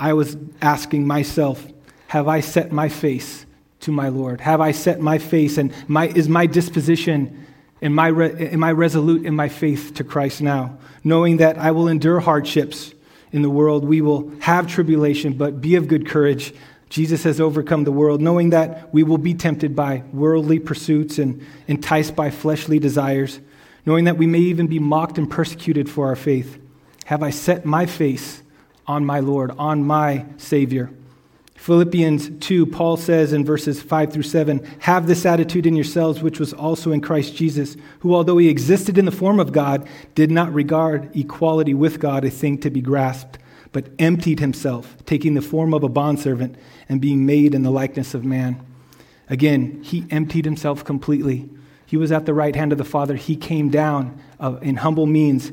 I 0.01 0.15
was 0.15 0.37
asking 0.61 1.07
myself, 1.07 1.65
have 2.09 2.27
I 2.27 2.41
set 2.41 2.73
my 2.73 2.89
face 2.89 3.47
to 3.81 3.93
my 3.93 4.09
Lord? 4.09 4.41
Have 4.41 4.61
I 4.61 4.73
set 4.73 4.99
my 5.01 5.19
face 5.19 5.59
and 5.59 5.73
my, 5.87 6.09
is 6.09 6.29
my 6.29 6.47
disposition 6.47 7.47
Am 7.81 7.99
I, 7.99 8.09
re- 8.09 8.49
am 8.49 8.65
I 8.65 8.73
resolute 8.73 9.25
in 9.25 9.35
my 9.37 9.49
faith 9.49 9.95
to 9.95 10.05
Christ 10.05 10.41
now? 10.41 10.79
Knowing 11.05 11.37
that 11.37 11.59
I 11.59 11.71
will 11.71 11.89
endure 11.89 12.21
hardships 12.21 12.93
in 13.31 13.43
the 13.43 13.51
world, 13.51 13.85
we 13.85 14.01
will 14.01 14.33
have 14.41 14.67
tribulation, 14.67 15.35
but 15.35 15.61
be 15.61 15.77
of 15.77 15.87
good 15.87 16.07
courage. 16.09 16.55
Jesus 16.89 17.23
has 17.25 17.41
overcome 17.41 17.85
the 17.85 17.93
world, 17.93 18.21
knowing 18.21 18.51
that 18.51 18.93
we 18.93 19.03
will 19.03 19.19
be 19.19 19.35
tempted 19.35 19.77
by 19.77 20.03
worldly 20.13 20.59
pursuits 20.59 21.19
and 21.19 21.45
enticed 21.67 22.17
by 22.17 22.31
fleshly 22.31 22.79
desires, 22.79 23.41
knowing 23.87 24.05
that 24.05 24.17
we 24.17 24.27
may 24.27 24.41
even 24.41 24.67
be 24.67 24.79
mocked 24.79 25.19
and 25.19 25.31
persecuted 25.31 25.89
for 25.89 26.07
our 26.07 26.17
faith. 26.17 26.59
Have 27.05 27.23
I 27.23 27.31
set 27.31 27.65
my 27.65 27.87
face 27.87 28.43
on 28.87 29.05
my 29.05 29.21
Lord, 29.21 29.53
on 29.59 29.85
my 29.85 30.27
Savior? 30.39 30.91
Philippians 31.69 32.31
2, 32.41 32.65
Paul 32.65 32.97
says 32.97 33.35
in 33.35 33.45
verses 33.45 33.83
5 33.83 34.11
through 34.11 34.23
7 34.23 34.67
Have 34.79 35.07
this 35.07 35.27
attitude 35.27 35.67
in 35.67 35.77
yourselves, 35.77 36.23
which 36.23 36.41
was 36.41 36.55
also 36.55 36.93
in 36.93 37.03
Christ 37.03 37.37
Jesus, 37.37 37.77
who, 37.99 38.15
although 38.15 38.39
he 38.39 38.49
existed 38.49 38.97
in 38.97 39.05
the 39.05 39.13
form 39.13 39.39
of 39.39 39.53
God, 39.53 39.87
did 40.15 40.31
not 40.31 40.51
regard 40.55 41.15
equality 41.15 41.75
with 41.75 42.01
God 42.01 42.25
a 42.25 42.31
thing 42.31 42.57
to 42.61 42.71
be 42.71 42.81
grasped, 42.81 43.37
but 43.71 43.91
emptied 43.99 44.41
himself, 44.41 44.97
taking 45.05 45.35
the 45.35 45.43
form 45.43 45.75
of 45.75 45.83
a 45.83 45.91
bondservant 45.91 46.57
and 46.89 47.03
being 47.03 47.27
made 47.27 47.55
in 47.55 47.65
the 47.65 47.71
likeness 47.71 48.15
of 48.15 48.25
man. 48.25 48.65
Again, 49.29 49.83
he 49.83 50.07
emptied 50.11 50.47
himself 50.47 50.87
completely. 50.87 51.51
He 51.85 51.99
was 51.99 52.11
at 52.11 52.25
the 52.25 52.33
right 52.33 52.57
hand 52.57 52.73
of 52.73 52.79
the 52.79 52.85
Father. 52.85 53.15
He 53.15 53.37
came 53.37 53.69
down 53.69 54.19
uh, 54.41 54.57
in 54.63 54.77
humble 54.77 55.05
means 55.05 55.53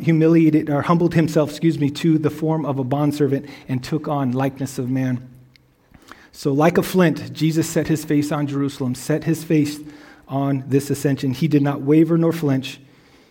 humiliated 0.00 0.68
or 0.68 0.82
humbled 0.82 1.14
himself, 1.14 1.50
excuse 1.50 1.78
me, 1.78 1.90
to 1.90 2.18
the 2.18 2.30
form 2.30 2.66
of 2.66 2.80
a 2.80 2.84
bondservant 2.84 3.48
and 3.68 3.84
took 3.84 4.08
on 4.08 4.32
likeness 4.32 4.80
of 4.80 4.90
man. 4.90 5.30
So, 6.36 6.52
like 6.52 6.78
a 6.78 6.82
flint, 6.82 7.32
Jesus 7.32 7.70
set 7.70 7.86
his 7.86 8.04
face 8.04 8.32
on 8.32 8.48
Jerusalem, 8.48 8.96
set 8.96 9.22
his 9.22 9.44
face 9.44 9.78
on 10.26 10.64
this 10.66 10.90
ascension. 10.90 11.32
He 11.32 11.46
did 11.46 11.62
not 11.62 11.82
waver 11.82 12.18
nor 12.18 12.32
flinch. 12.32 12.80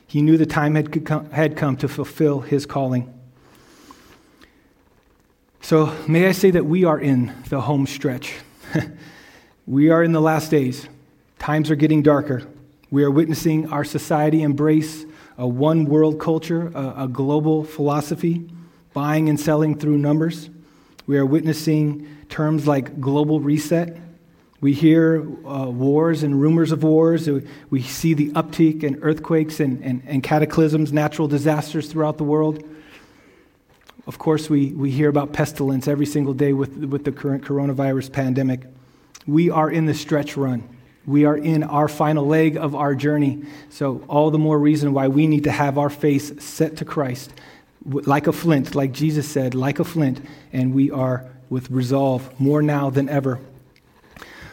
He 0.07 0.22
knew 0.22 0.38
the 0.38 0.45
time 0.45 0.75
had 0.75 1.05
come, 1.05 1.29
had 1.31 1.57
come 1.57 1.75
to 1.77 1.89
fulfill 1.89 2.39
his 2.39 2.65
calling. 2.65 3.13
So, 5.60 5.93
may 6.07 6.27
I 6.27 6.31
say 6.31 6.50
that 6.51 6.65
we 6.65 6.86
are 6.86 6.98
in 6.98 7.33
the 7.50 7.60
home 7.60 7.88
stretch. 7.88 8.36
we 9.67 9.89
are 9.89 10.01
in 10.01 10.13
the 10.13 10.22
last 10.22 10.50
days. 10.50 10.88
Times 11.39 11.69
are 11.69 11.75
getting 11.75 12.03
darker. 12.03 12.48
We 12.89 13.03
are 13.03 13.12
witnessing 13.12 13.69
our 13.69 13.83
society 13.83 14.41
embrace 14.43 15.05
a 15.38 15.45
one 15.45 15.86
world 15.86 16.22
culture, 16.22 16.72
a, 16.74 17.03
a 17.03 17.07
global 17.10 17.65
philosophy, 17.65 18.50
buying 18.93 19.27
and 19.27 19.38
selling 19.38 19.77
through 19.77 19.98
numbers. 19.98 20.50
We 21.05 21.17
are 21.17 21.25
witnessing 21.25 22.07
terms 22.30 22.68
like 22.68 23.00
global 23.00 23.39
reset. 23.39 23.98
We 24.62 24.74
hear 24.74 25.22
uh, 25.46 25.70
wars 25.70 26.24
and 26.24 26.39
rumors 26.39 26.72
of 26.72 26.84
wars. 26.84 27.30
We 27.70 27.82
see 27.82 28.13
the 28.13 28.30
uptick 28.32 28.84
in 28.84 29.01
earthquakes 29.03 29.60
and, 29.60 29.84
and, 29.84 30.01
and 30.06 30.24
cataclysms, 30.24 30.94
natural 30.94 31.27
disasters 31.27 31.92
throughout 31.92 32.18
the 32.18 32.24
world. 32.24 32.63
Of 34.08 34.20
course, 34.20 34.50
we, 34.50 34.68
we 34.68 34.92
hear 34.92 35.10
about 35.10 35.34
pestilence 35.34 35.88
every 35.88 36.06
single 36.06 36.34
day 36.34 36.53
with, 36.53 36.77
with 36.77 37.03
the 37.03 37.12
current 37.12 37.44
coronavirus 37.44 38.12
pandemic. 38.12 38.62
We 39.27 39.50
are 39.50 39.70
in 39.70 39.86
the 39.86 39.94
stretch 39.94 40.38
run. 40.38 40.68
We 41.06 41.25
are 41.25 41.36
in 41.36 41.63
our 41.63 41.89
final 41.89 42.25
leg 42.25 42.56
of 42.56 42.75
our 42.75 42.96
journey. 42.96 43.44
So, 43.70 44.03
all 44.08 44.32
the 44.32 44.39
more 44.39 44.58
reason 44.58 44.94
why 44.94 45.10
we 45.10 45.27
need 45.27 45.44
to 45.44 45.51
have 45.51 45.77
our 45.77 45.89
face 45.89 46.32
set 46.42 46.77
to 46.77 46.86
Christ 46.86 47.34
like 47.86 48.27
a 48.27 48.32
flint, 48.32 48.75
like 48.75 48.92
Jesus 48.92 49.27
said, 49.27 49.56
like 49.56 49.80
a 49.80 49.84
flint, 49.84 50.22
and 50.51 50.74
we 50.74 50.92
are 50.92 51.30
with 51.53 51.69
resolve 51.69 52.27
more 52.39 52.63
now 52.63 52.89
than 52.89 53.07
ever. 53.07 53.39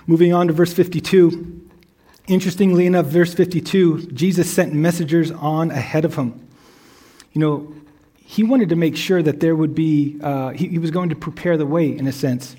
Moving 0.07 0.35
on 0.35 0.49
to 0.49 0.53
verse 0.53 0.75
52. 0.75 1.69
Interestingly 2.27 2.85
enough, 2.85 3.07
verse 3.07 3.33
52, 3.33 4.09
Jesus 4.13 4.53
sent 4.53 4.75
messengers 4.75 5.31
on 5.31 5.71
ahead 5.71 6.05
of 6.05 6.17
him. 6.17 6.47
You 7.33 7.41
know, 7.41 7.75
he 8.19 8.43
wanted 8.43 8.69
to 8.69 8.77
make 8.77 8.99
sure 8.99 9.23
that 9.23 9.41
there 9.41 9.57
would 9.57 9.75
be, 9.75 10.21
uh, 10.23 10.51
he, 10.51 10.69
he 10.69 10.79
was 10.79 10.91
going 10.91 11.09
to 11.09 11.17
prepare 11.17 11.57
the 11.57 11.65
way, 11.65 11.89
in 11.89 12.07
a 12.07 12.13
sense. 12.13 12.55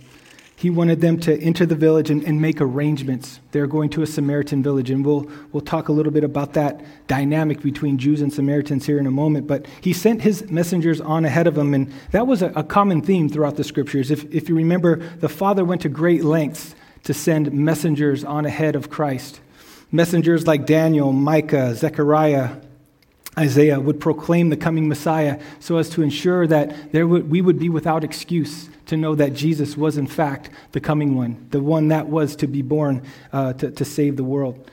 He 0.62 0.70
wanted 0.70 1.02
them 1.02 1.20
to 1.22 1.42
enter 1.42 1.66
the 1.66 1.74
village 1.74 2.12
and, 2.12 2.24
and, 2.24 2.40
make 2.40 2.62
arrangements. 2.62 3.40
They're 3.50 3.66
going 3.66 3.90
to 3.90 4.04
a 4.04 4.06
Samaritan 4.06 4.62
village, 4.62 4.92
and 4.92 5.04
we'll, 5.04 5.28
we'll 5.52 5.62
talk 5.62 5.90
a 5.90 5.92
little 5.92 6.12
bit 6.12 6.24
about 6.24 6.54
that 6.54 6.86
dynamic 7.08 7.64
between 7.64 7.98
Jews 7.98 8.22
and 8.22 8.32
Samaritans 8.32 8.86
here 8.86 9.00
in 9.00 9.08
a 9.08 9.12
moment. 9.12 9.48
But 9.48 9.66
he 9.82 9.92
sent 9.92 10.22
his 10.22 10.52
messengers 10.52 11.02
on 11.02 11.26
ahead 11.26 11.48
of 11.48 11.58
him, 11.58 11.74
and 11.74 11.92
that 12.12 12.28
was 12.28 12.44
a, 12.44 12.50
a 12.50 12.64
common 12.64 13.02
theme 13.02 13.28
throughout 13.28 13.56
the 13.56 13.64
scriptures. 13.64 14.12
If, 14.12 14.32
if 14.32 14.50
you 14.50 14.56
remember, 14.56 14.98
the 14.98 15.30
Father 15.30 15.66
went 15.66 15.82
to 15.82 15.90
great 15.90 16.24
lengths 16.24 16.76
to 17.06 17.14
send 17.16 17.52
messengers 17.52 18.24
on 18.24 18.46
ahead 18.46 18.76
of 18.76 18.92
Christ. 18.92 19.40
Messengers 19.92 20.46
like 20.46 20.68
Daniel, 20.68 21.12
Micah, 21.12 21.74
Zechariah, 21.74 22.58
Isaiah 23.38 23.80
would 23.80 24.00
proclaim 24.00 24.50
the 24.50 24.58
coming 24.58 24.90
Messiah 24.90 25.40
so 25.60 25.78
as 25.78 25.90
to 25.92 26.02
ensure 26.02 26.48
that 26.48 26.92
there 26.92 27.08
would, 27.08 27.30
we 27.30 27.42
would 27.42 27.60
be 27.60 27.70
without 27.70 28.04
excuse 28.04 28.70
to 28.88 28.98
know 28.98 29.16
that 29.16 29.34
Jesus 29.34 29.78
was, 29.78 29.98
in 29.98 30.08
fact, 30.08 30.50
the 30.74 30.82
coming 30.82 31.16
one, 31.16 31.48
the 31.52 31.62
one 31.62 31.88
that 31.88 32.08
was 32.08 32.36
to 32.38 32.48
be 32.48 32.62
born 32.62 33.04
uh, 33.32 33.54
to, 33.54 33.72
to 33.72 33.86
save 33.86 34.18
the 34.18 34.24
world. 34.24 34.70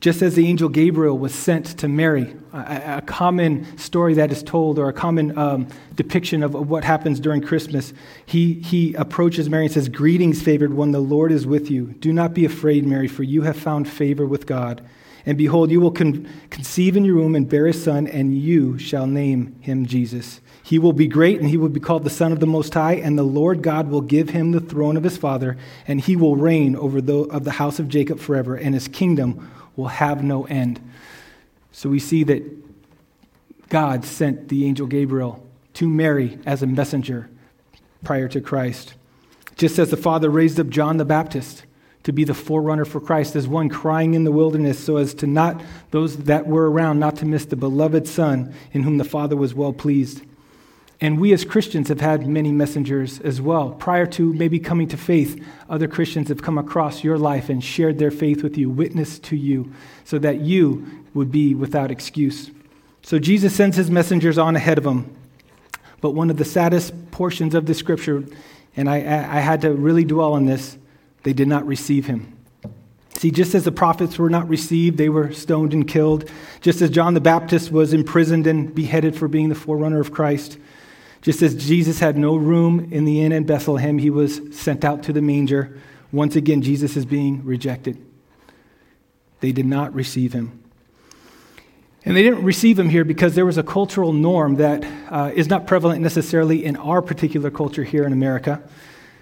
Just 0.00 0.22
as 0.22 0.34
the 0.34 0.46
angel 0.46 0.70
Gabriel 0.70 1.16
was 1.16 1.34
sent 1.34 1.78
to 1.78 1.88
Mary, 1.88 2.34
a, 2.54 2.98
a 2.98 3.02
common 3.02 3.76
story 3.76 4.14
that 4.14 4.32
is 4.32 4.42
told, 4.42 4.78
or 4.78 4.88
a 4.88 4.94
common 4.94 5.36
um, 5.36 5.68
depiction 5.94 6.42
of, 6.42 6.54
of 6.54 6.70
what 6.70 6.84
happens 6.84 7.20
during 7.20 7.42
Christmas, 7.42 7.92
he, 8.24 8.54
he 8.54 8.94
approaches 8.94 9.50
Mary 9.50 9.66
and 9.66 9.72
says, 9.72 9.90
Greetings, 9.90 10.42
favored 10.42 10.72
one, 10.72 10.92
the 10.92 11.00
Lord 11.00 11.32
is 11.32 11.46
with 11.46 11.70
you. 11.70 11.94
Do 12.00 12.14
not 12.14 12.32
be 12.32 12.46
afraid, 12.46 12.86
Mary, 12.86 13.08
for 13.08 13.22
you 13.22 13.42
have 13.42 13.56
found 13.56 13.88
favor 13.88 14.26
with 14.26 14.46
God. 14.46 14.86
And 15.26 15.36
behold, 15.36 15.70
you 15.70 15.80
will 15.80 15.90
con- 15.90 16.28
conceive 16.50 16.96
in 16.96 17.04
your 17.04 17.16
womb 17.16 17.34
and 17.34 17.48
bear 17.48 17.66
a 17.66 17.72
son, 17.72 18.06
and 18.06 18.36
you 18.36 18.78
shall 18.78 19.06
name 19.06 19.56
him 19.60 19.86
Jesus. 19.86 20.40
He 20.62 20.78
will 20.78 20.92
be 20.92 21.06
great, 21.06 21.40
and 21.40 21.48
he 21.48 21.56
will 21.56 21.68
be 21.68 21.80
called 21.80 22.04
the 22.04 22.10
Son 22.10 22.32
of 22.32 22.40
the 22.40 22.46
Most 22.46 22.72
High, 22.74 22.94
and 22.94 23.18
the 23.18 23.22
Lord 23.22 23.62
God 23.62 23.88
will 23.88 24.00
give 24.00 24.30
him 24.30 24.52
the 24.52 24.60
throne 24.60 24.96
of 24.96 25.04
his 25.04 25.16
father, 25.16 25.56
and 25.86 26.00
he 26.00 26.16
will 26.16 26.36
reign 26.36 26.76
over 26.76 27.00
the, 27.00 27.18
of 27.24 27.44
the 27.44 27.52
house 27.52 27.78
of 27.78 27.88
Jacob 27.88 28.18
forever, 28.18 28.54
and 28.54 28.74
his 28.74 28.88
kingdom 28.88 29.50
will 29.76 29.88
have 29.88 30.22
no 30.22 30.44
end. 30.44 30.80
So 31.72 31.88
we 31.88 31.98
see 31.98 32.24
that 32.24 32.42
God 33.68 34.04
sent 34.04 34.48
the 34.48 34.64
angel 34.66 34.86
Gabriel 34.86 35.46
to 35.74 35.88
Mary 35.88 36.38
as 36.44 36.62
a 36.62 36.66
messenger 36.66 37.30
prior 38.04 38.28
to 38.28 38.40
Christ. 38.40 38.94
Just 39.56 39.78
as 39.78 39.90
the 39.90 39.96
Father 39.96 40.30
raised 40.30 40.58
up 40.58 40.68
John 40.68 40.96
the 40.96 41.04
Baptist 41.04 41.64
to 42.04 42.12
be 42.12 42.24
the 42.24 42.34
forerunner 42.34 42.84
for 42.84 43.00
Christ 43.00 43.36
as 43.36 43.46
one 43.46 43.68
crying 43.68 44.14
in 44.14 44.24
the 44.24 44.32
wilderness 44.32 44.78
so 44.78 44.96
as 44.96 45.14
to 45.14 45.26
not 45.26 45.62
those 45.90 46.16
that 46.16 46.46
were 46.46 46.70
around 46.70 46.98
not 46.98 47.16
to 47.16 47.26
miss 47.26 47.44
the 47.44 47.56
beloved 47.56 48.08
son 48.08 48.54
in 48.72 48.82
whom 48.82 48.98
the 48.98 49.04
father 49.04 49.36
was 49.36 49.54
well 49.54 49.72
pleased 49.72 50.22
and 51.00 51.18
we 51.18 51.32
as 51.32 51.44
Christians 51.44 51.88
have 51.88 52.00
had 52.00 52.26
many 52.26 52.52
messengers 52.52 53.20
as 53.20 53.40
well. 53.40 53.70
Prior 53.70 54.04
to 54.06 54.34
maybe 54.34 54.58
coming 54.58 54.86
to 54.88 54.98
faith, 54.98 55.42
other 55.68 55.88
Christians 55.88 56.28
have 56.28 56.42
come 56.42 56.58
across 56.58 57.02
your 57.02 57.16
life 57.16 57.48
and 57.48 57.64
shared 57.64 57.98
their 57.98 58.10
faith 58.10 58.42
with 58.42 58.58
you, 58.58 58.68
witnessed 58.68 59.24
to 59.24 59.36
you, 59.36 59.72
so 60.04 60.18
that 60.18 60.40
you 60.40 60.86
would 61.14 61.32
be 61.32 61.54
without 61.54 61.90
excuse. 61.90 62.50
So 63.02 63.18
Jesus 63.18 63.54
sends 63.56 63.78
his 63.78 63.90
messengers 63.90 64.36
on 64.36 64.56
ahead 64.56 64.76
of 64.76 64.84
him. 64.84 65.16
But 66.02 66.10
one 66.10 66.28
of 66.28 66.36
the 66.36 66.44
saddest 66.44 67.10
portions 67.10 67.54
of 67.54 67.64
the 67.64 67.74
scripture, 67.74 68.24
and 68.76 68.88
I, 68.88 68.96
I 68.96 69.40
had 69.40 69.62
to 69.62 69.72
really 69.72 70.04
dwell 70.04 70.34
on 70.34 70.44
this, 70.44 70.76
they 71.22 71.32
did 71.32 71.48
not 71.48 71.66
receive 71.66 72.06
him. 72.06 72.36
See, 73.16 73.30
just 73.30 73.54
as 73.54 73.64
the 73.64 73.72
prophets 73.72 74.18
were 74.18 74.30
not 74.30 74.48
received, 74.48 74.96
they 74.96 75.10
were 75.10 75.30
stoned 75.32 75.74
and 75.74 75.86
killed. 75.86 76.30
Just 76.62 76.80
as 76.80 76.88
John 76.88 77.12
the 77.12 77.20
Baptist 77.20 77.70
was 77.70 77.92
imprisoned 77.92 78.46
and 78.46 78.74
beheaded 78.74 79.14
for 79.14 79.28
being 79.28 79.50
the 79.50 79.54
forerunner 79.54 80.00
of 80.00 80.10
Christ. 80.10 80.58
Just 81.20 81.42
as 81.42 81.54
Jesus 81.54 81.98
had 81.98 82.16
no 82.16 82.34
room 82.34 82.88
in 82.90 83.04
the 83.04 83.20
inn 83.20 83.32
in 83.32 83.44
Bethlehem, 83.44 83.98
he 83.98 84.08
was 84.08 84.40
sent 84.52 84.84
out 84.84 85.02
to 85.02 85.12
the 85.12 85.20
manger. 85.20 85.78
Once 86.12 86.34
again, 86.34 86.62
Jesus 86.62 86.96
is 86.96 87.04
being 87.04 87.44
rejected. 87.44 88.02
They 89.40 89.52
did 89.52 89.66
not 89.66 89.94
receive 89.94 90.32
him. 90.32 90.58
And 92.04 92.16
they 92.16 92.22
didn't 92.22 92.42
receive 92.42 92.78
him 92.78 92.88
here 92.88 93.04
because 93.04 93.34
there 93.34 93.44
was 93.44 93.58
a 93.58 93.62
cultural 93.62 94.14
norm 94.14 94.56
that 94.56 94.82
uh, 95.10 95.30
is 95.34 95.48
not 95.48 95.66
prevalent 95.66 96.00
necessarily 96.00 96.64
in 96.64 96.76
our 96.76 97.02
particular 97.02 97.50
culture 97.50 97.84
here 97.84 98.04
in 98.04 98.14
America. 98.14 98.62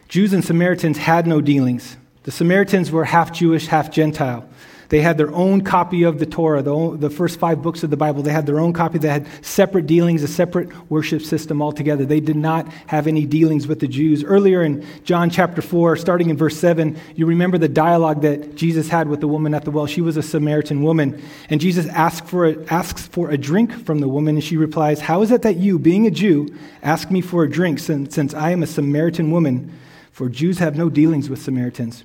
Jews 0.08 0.32
and 0.32 0.44
Samaritans 0.44 0.96
had 0.96 1.26
no 1.26 1.40
dealings. 1.40 1.96
The 2.22 2.30
Samaritans 2.30 2.90
were 2.90 3.04
half 3.04 3.32
Jewish, 3.32 3.66
half 3.66 3.90
Gentile. 3.90 4.48
They 4.88 5.02
had 5.02 5.18
their 5.18 5.30
own 5.34 5.60
copy 5.60 6.04
of 6.04 6.18
the 6.18 6.24
Torah, 6.24 6.62
the, 6.62 6.96
the 6.96 7.10
first 7.10 7.38
five 7.38 7.60
books 7.60 7.82
of 7.82 7.90
the 7.90 7.96
Bible. 7.98 8.22
They 8.22 8.32
had 8.32 8.46
their 8.46 8.58
own 8.58 8.72
copy. 8.72 8.96
They 8.96 9.10
had 9.10 9.26
separate 9.44 9.86
dealings, 9.86 10.22
a 10.22 10.28
separate 10.28 10.70
worship 10.90 11.20
system 11.20 11.60
altogether. 11.60 12.06
They 12.06 12.20
did 12.20 12.36
not 12.36 12.72
have 12.86 13.06
any 13.06 13.26
dealings 13.26 13.66
with 13.66 13.80
the 13.80 13.88
Jews. 13.88 14.24
Earlier 14.24 14.62
in 14.62 14.86
John 15.04 15.28
chapter 15.28 15.60
4, 15.60 15.96
starting 15.96 16.30
in 16.30 16.38
verse 16.38 16.56
7, 16.56 16.98
you 17.14 17.26
remember 17.26 17.58
the 17.58 17.68
dialogue 17.68 18.22
that 18.22 18.54
Jesus 18.54 18.88
had 18.88 19.08
with 19.08 19.20
the 19.20 19.28
woman 19.28 19.52
at 19.52 19.66
the 19.66 19.70
well. 19.70 19.86
She 19.86 20.00
was 20.00 20.16
a 20.16 20.22
Samaritan 20.22 20.82
woman. 20.82 21.22
And 21.50 21.60
Jesus 21.60 21.86
asks 21.88 22.28
for 22.28 22.46
a, 22.46 22.64
asks 22.68 23.06
for 23.06 23.30
a 23.30 23.36
drink 23.36 23.72
from 23.84 23.98
the 23.98 24.08
woman, 24.08 24.36
and 24.36 24.44
she 24.44 24.56
replies, 24.56 25.00
How 25.00 25.20
is 25.20 25.30
it 25.30 25.42
that 25.42 25.58
you, 25.58 25.78
being 25.78 26.06
a 26.06 26.10
Jew, 26.10 26.48
ask 26.82 27.10
me 27.10 27.20
for 27.20 27.44
a 27.44 27.50
drink 27.50 27.78
since, 27.78 28.14
since 28.14 28.32
I 28.32 28.52
am 28.52 28.62
a 28.62 28.66
Samaritan 28.66 29.30
woman? 29.30 29.70
For 30.18 30.28
Jews 30.28 30.58
have 30.58 30.76
no 30.76 30.90
dealings 30.90 31.30
with 31.30 31.40
Samaritans. 31.40 32.02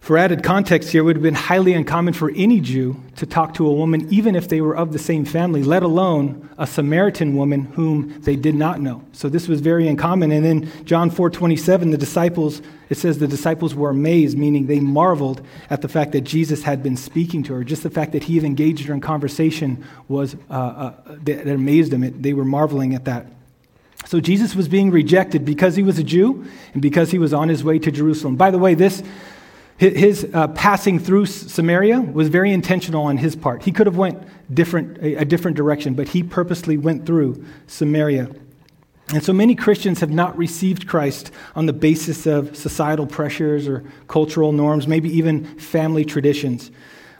For 0.00 0.16
added 0.16 0.42
context 0.42 0.88
here, 0.88 1.02
it 1.02 1.04
would 1.04 1.16
have 1.16 1.22
been 1.22 1.34
highly 1.34 1.74
uncommon 1.74 2.14
for 2.14 2.30
any 2.34 2.58
Jew 2.58 2.98
to 3.16 3.26
talk 3.26 3.52
to 3.56 3.66
a 3.66 3.72
woman, 3.74 4.08
even 4.10 4.34
if 4.34 4.48
they 4.48 4.62
were 4.62 4.74
of 4.74 4.94
the 4.94 4.98
same 4.98 5.26
family, 5.26 5.62
let 5.62 5.82
alone 5.82 6.48
a 6.56 6.66
Samaritan 6.66 7.36
woman 7.36 7.64
whom 7.64 8.18
they 8.22 8.34
did 8.34 8.54
not 8.54 8.80
know. 8.80 9.04
So 9.12 9.28
this 9.28 9.46
was 9.46 9.60
very 9.60 9.86
uncommon. 9.86 10.32
And 10.32 10.46
in 10.46 10.86
John 10.86 11.10
4 11.10 11.28
27, 11.28 11.90
the 11.90 11.98
disciples, 11.98 12.62
it 12.88 12.96
says 12.96 13.18
the 13.18 13.28
disciples 13.28 13.74
were 13.74 13.90
amazed, 13.90 14.38
meaning 14.38 14.66
they 14.66 14.80
marveled 14.80 15.46
at 15.68 15.82
the 15.82 15.88
fact 15.88 16.12
that 16.12 16.22
Jesus 16.22 16.62
had 16.62 16.82
been 16.82 16.96
speaking 16.96 17.42
to 17.42 17.52
her. 17.52 17.62
Just 17.62 17.82
the 17.82 17.90
fact 17.90 18.12
that 18.12 18.24
he 18.24 18.36
had 18.36 18.44
engaged 18.44 18.86
her 18.86 18.94
in 18.94 19.02
conversation 19.02 19.84
was, 20.08 20.34
uh, 20.48 20.54
uh, 20.54 20.94
that 21.24 21.46
amazed 21.46 21.92
them. 21.92 22.22
They 22.22 22.32
were 22.32 22.46
marveling 22.46 22.94
at 22.94 23.04
that. 23.04 23.26
So 24.06 24.20
Jesus 24.20 24.54
was 24.54 24.68
being 24.68 24.90
rejected 24.90 25.44
because 25.44 25.74
he 25.76 25.82
was 25.82 25.98
a 25.98 26.04
Jew 26.04 26.46
and 26.72 26.80
because 26.80 27.10
he 27.10 27.18
was 27.18 27.34
on 27.34 27.48
his 27.48 27.64
way 27.64 27.78
to 27.80 27.90
Jerusalem. 27.90 28.36
By 28.36 28.50
the 28.50 28.58
way, 28.58 28.74
this 28.74 29.02
his 29.78 30.26
uh, 30.32 30.48
passing 30.48 30.98
through 30.98 31.26
Samaria 31.26 32.00
was 32.00 32.28
very 32.28 32.50
intentional 32.50 33.04
on 33.04 33.18
his 33.18 33.36
part. 33.36 33.62
He 33.62 33.72
could 33.72 33.86
have 33.86 33.98
went 33.98 34.26
different, 34.54 34.96
a, 34.98 35.16
a 35.16 35.24
different 35.26 35.54
direction, 35.54 35.92
but 35.92 36.08
he 36.08 36.22
purposely 36.22 36.78
went 36.78 37.04
through 37.04 37.44
Samaria. 37.66 38.30
And 39.12 39.22
so 39.22 39.34
many 39.34 39.54
Christians 39.54 40.00
have 40.00 40.10
not 40.10 40.36
received 40.38 40.88
Christ 40.88 41.30
on 41.54 41.66
the 41.66 41.74
basis 41.74 42.26
of 42.26 42.56
societal 42.56 43.06
pressures 43.06 43.68
or 43.68 43.84
cultural 44.08 44.50
norms, 44.50 44.88
maybe 44.88 45.10
even 45.10 45.44
family 45.58 46.06
traditions 46.06 46.70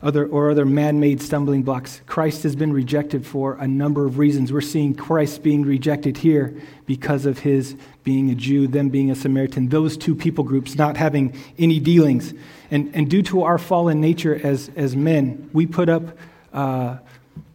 other, 0.06 0.24
or 0.26 0.50
other 0.50 0.64
man 0.64 1.00
made 1.00 1.20
stumbling 1.20 1.64
blocks. 1.64 2.00
Christ 2.06 2.44
has 2.44 2.54
been 2.54 2.72
rejected 2.72 3.26
for 3.26 3.54
a 3.54 3.66
number 3.66 4.06
of 4.06 4.18
reasons. 4.18 4.52
We're 4.52 4.60
seeing 4.60 4.94
Christ 4.94 5.42
being 5.42 5.64
rejected 5.64 6.18
here 6.18 6.56
because 6.86 7.26
of 7.26 7.40
his 7.40 7.74
being 8.04 8.30
a 8.30 8.36
Jew, 8.36 8.68
them 8.68 8.88
being 8.88 9.10
a 9.10 9.16
Samaritan, 9.16 9.68
those 9.68 9.96
two 9.96 10.14
people 10.14 10.44
groups 10.44 10.76
not 10.76 10.96
having 10.96 11.34
any 11.58 11.80
dealings. 11.80 12.34
And, 12.70 12.94
and 12.94 13.10
due 13.10 13.22
to 13.24 13.42
our 13.42 13.58
fallen 13.58 14.00
nature 14.00 14.40
as, 14.44 14.70
as 14.76 14.94
men, 14.94 15.50
we 15.52 15.66
put 15.66 15.88
up, 15.88 16.16
uh, 16.52 16.98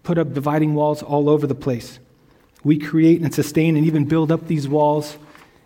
put 0.04 0.18
up 0.18 0.34
dividing 0.34 0.74
walls 0.74 1.02
all 1.02 1.30
over 1.30 1.48
the 1.48 1.56
place. 1.56 2.00
We 2.66 2.78
create 2.78 3.22
and 3.22 3.34
sustain 3.34 3.78
and 3.78 3.86
even 3.86 4.04
build 4.06 4.30
up 4.30 4.48
these 4.48 4.68
walls, 4.68 5.18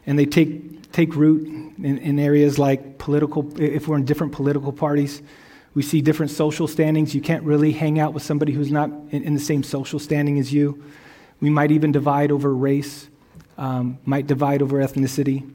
and 0.05 0.19
they 0.19 0.25
take, 0.25 0.91
take 0.91 1.15
root 1.15 1.47
in, 1.79 1.97
in 1.97 2.19
areas 2.19 2.59
like 2.59 2.99
political, 2.99 3.59
if 3.59 3.87
we're 3.87 3.97
in 3.97 4.05
different 4.05 4.33
political 4.33 4.71
parties. 4.71 5.23
We 5.75 5.83
see 5.83 6.01
different 6.01 6.31
social 6.31 6.67
standings. 6.67 7.13
You 7.13 7.21
can't 7.21 7.43
really 7.43 7.73
hang 7.73 7.99
out 7.99 8.13
with 8.13 8.23
somebody 8.23 8.53
who's 8.53 8.71
not 8.71 8.89
in, 9.11 9.23
in 9.23 9.33
the 9.33 9.39
same 9.39 9.61
social 9.61 9.99
standing 9.99 10.39
as 10.39 10.51
you. 10.51 10.83
We 11.41 11.49
might 11.49 11.69
even 11.71 11.91
divide 11.91 12.31
over 12.31 12.53
race. 12.53 13.09
um, 13.57 13.97
might 14.05 14.27
divide 14.27 14.61
over 14.61 14.79
ethnicity. 14.79 15.49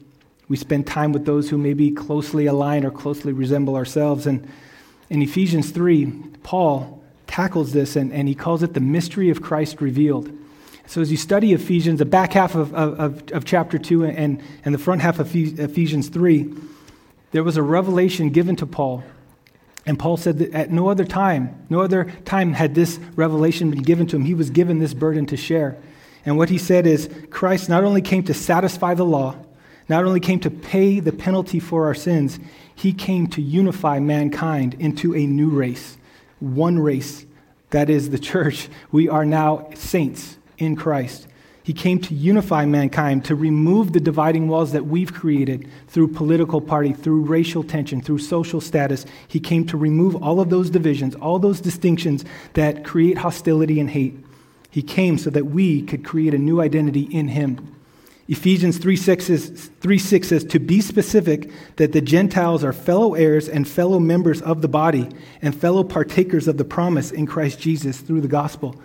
We 0.47 0.57
spend 0.57 0.87
time 0.87 1.11
with 1.11 1.25
those 1.25 1.49
who 1.49 1.57
maybe 1.57 1.91
closely 1.91 2.45
align 2.45 2.85
or 2.85 2.91
closely 2.91 3.31
resemble 3.31 3.75
ourselves. 3.75 4.27
And 4.27 4.47
in 5.09 5.21
Ephesians 5.21 5.71
3, 5.71 6.05
Paul 6.43 7.03
tackles 7.27 7.73
this 7.73 7.95
and, 7.95 8.11
and 8.11 8.27
he 8.27 8.35
calls 8.35 8.61
it 8.63 8.73
the 8.73 8.79
mystery 8.79 9.29
of 9.29 9.41
Christ 9.41 9.81
revealed. 9.81 10.31
So, 10.87 10.99
as 10.99 11.09
you 11.09 11.17
study 11.17 11.53
Ephesians, 11.53 11.99
the 11.99 12.05
back 12.05 12.33
half 12.33 12.55
of, 12.55 12.73
of, 12.73 13.31
of 13.31 13.45
chapter 13.45 13.77
2 13.77 14.05
and, 14.05 14.41
and 14.65 14.73
the 14.73 14.79
front 14.79 15.01
half 15.01 15.19
of 15.19 15.33
Ephesians 15.33 16.09
3, 16.09 16.53
there 17.31 17.43
was 17.43 17.55
a 17.55 17.63
revelation 17.63 18.29
given 18.31 18.57
to 18.57 18.65
Paul. 18.65 19.03
And 19.85 19.97
Paul 19.97 20.17
said 20.17 20.37
that 20.39 20.53
at 20.53 20.71
no 20.71 20.89
other 20.89 21.05
time, 21.05 21.65
no 21.69 21.81
other 21.81 22.05
time 22.25 22.53
had 22.53 22.75
this 22.75 22.99
revelation 23.15 23.71
been 23.71 23.81
given 23.81 24.05
to 24.07 24.15
him. 24.15 24.25
He 24.25 24.35
was 24.35 24.49
given 24.49 24.79
this 24.79 24.93
burden 24.93 25.25
to 25.27 25.37
share. 25.37 25.77
And 26.25 26.37
what 26.37 26.49
he 26.49 26.57
said 26.57 26.85
is 26.85 27.09
Christ 27.31 27.67
not 27.67 27.83
only 27.83 28.01
came 28.01 28.23
to 28.25 28.33
satisfy 28.33 28.93
the 28.93 29.05
law, 29.05 29.35
not 29.89 30.05
only 30.05 30.19
came 30.19 30.39
to 30.41 30.51
pay 30.51 30.99
the 30.99 31.11
penalty 31.11 31.59
for 31.59 31.85
our 31.87 31.95
sins, 31.95 32.39
he 32.75 32.93
came 32.93 33.27
to 33.27 33.41
unify 33.41 33.99
mankind 33.99 34.75
into 34.79 35.15
a 35.15 35.25
new 35.25 35.49
race, 35.49 35.97
one 36.39 36.77
race. 36.79 37.25
That 37.71 37.89
is 37.89 38.09
the 38.09 38.19
church. 38.19 38.69
We 38.91 39.09
are 39.09 39.25
now 39.25 39.69
saints 39.73 40.37
in 40.57 40.75
Christ. 40.75 41.27
He 41.63 41.73
came 41.73 41.99
to 42.01 42.15
unify 42.15 42.65
mankind, 42.65 43.23
to 43.25 43.35
remove 43.35 43.93
the 43.93 43.99
dividing 43.99 44.47
walls 44.47 44.71
that 44.71 44.87
we've 44.87 45.13
created 45.13 45.69
through 45.87 46.09
political 46.09 46.59
party, 46.59 46.91
through 46.91 47.21
racial 47.21 47.63
tension, 47.63 48.01
through 48.01 48.17
social 48.19 48.59
status. 48.59 49.05
He 49.27 49.39
came 49.39 49.65
to 49.67 49.77
remove 49.77 50.15
all 50.23 50.39
of 50.39 50.49
those 50.49 50.71
divisions, 50.71 51.13
all 51.15 51.37
those 51.37 51.61
distinctions 51.61 52.25
that 52.53 52.83
create 52.83 53.19
hostility 53.19 53.79
and 53.79 53.89
hate. 53.89 54.17
He 54.71 54.81
came 54.81 55.17
so 55.17 55.29
that 55.29 55.47
we 55.47 55.83
could 55.83 56.03
create 56.03 56.33
a 56.33 56.39
new 56.39 56.61
identity 56.61 57.03
in 57.03 57.27
Him. 57.27 57.75
Ephesians 58.27 58.77
3 58.77 58.95
6, 58.95 59.29
is, 59.29 59.69
3 59.81 59.97
6 59.97 60.27
says, 60.27 60.43
To 60.45 60.59
be 60.59 60.79
specific, 60.79 61.51
that 61.75 61.91
the 61.91 62.01
Gentiles 62.01 62.63
are 62.63 62.71
fellow 62.71 63.13
heirs 63.13 63.49
and 63.49 63.67
fellow 63.67 63.99
members 63.99 64.41
of 64.41 64.61
the 64.61 64.69
body 64.69 65.09
and 65.41 65.53
fellow 65.53 65.83
partakers 65.83 66.47
of 66.47 66.57
the 66.57 66.63
promise 66.63 67.11
in 67.11 67.27
Christ 67.27 67.59
Jesus 67.59 67.99
through 67.99 68.21
the 68.21 68.29
gospel. 68.29 68.81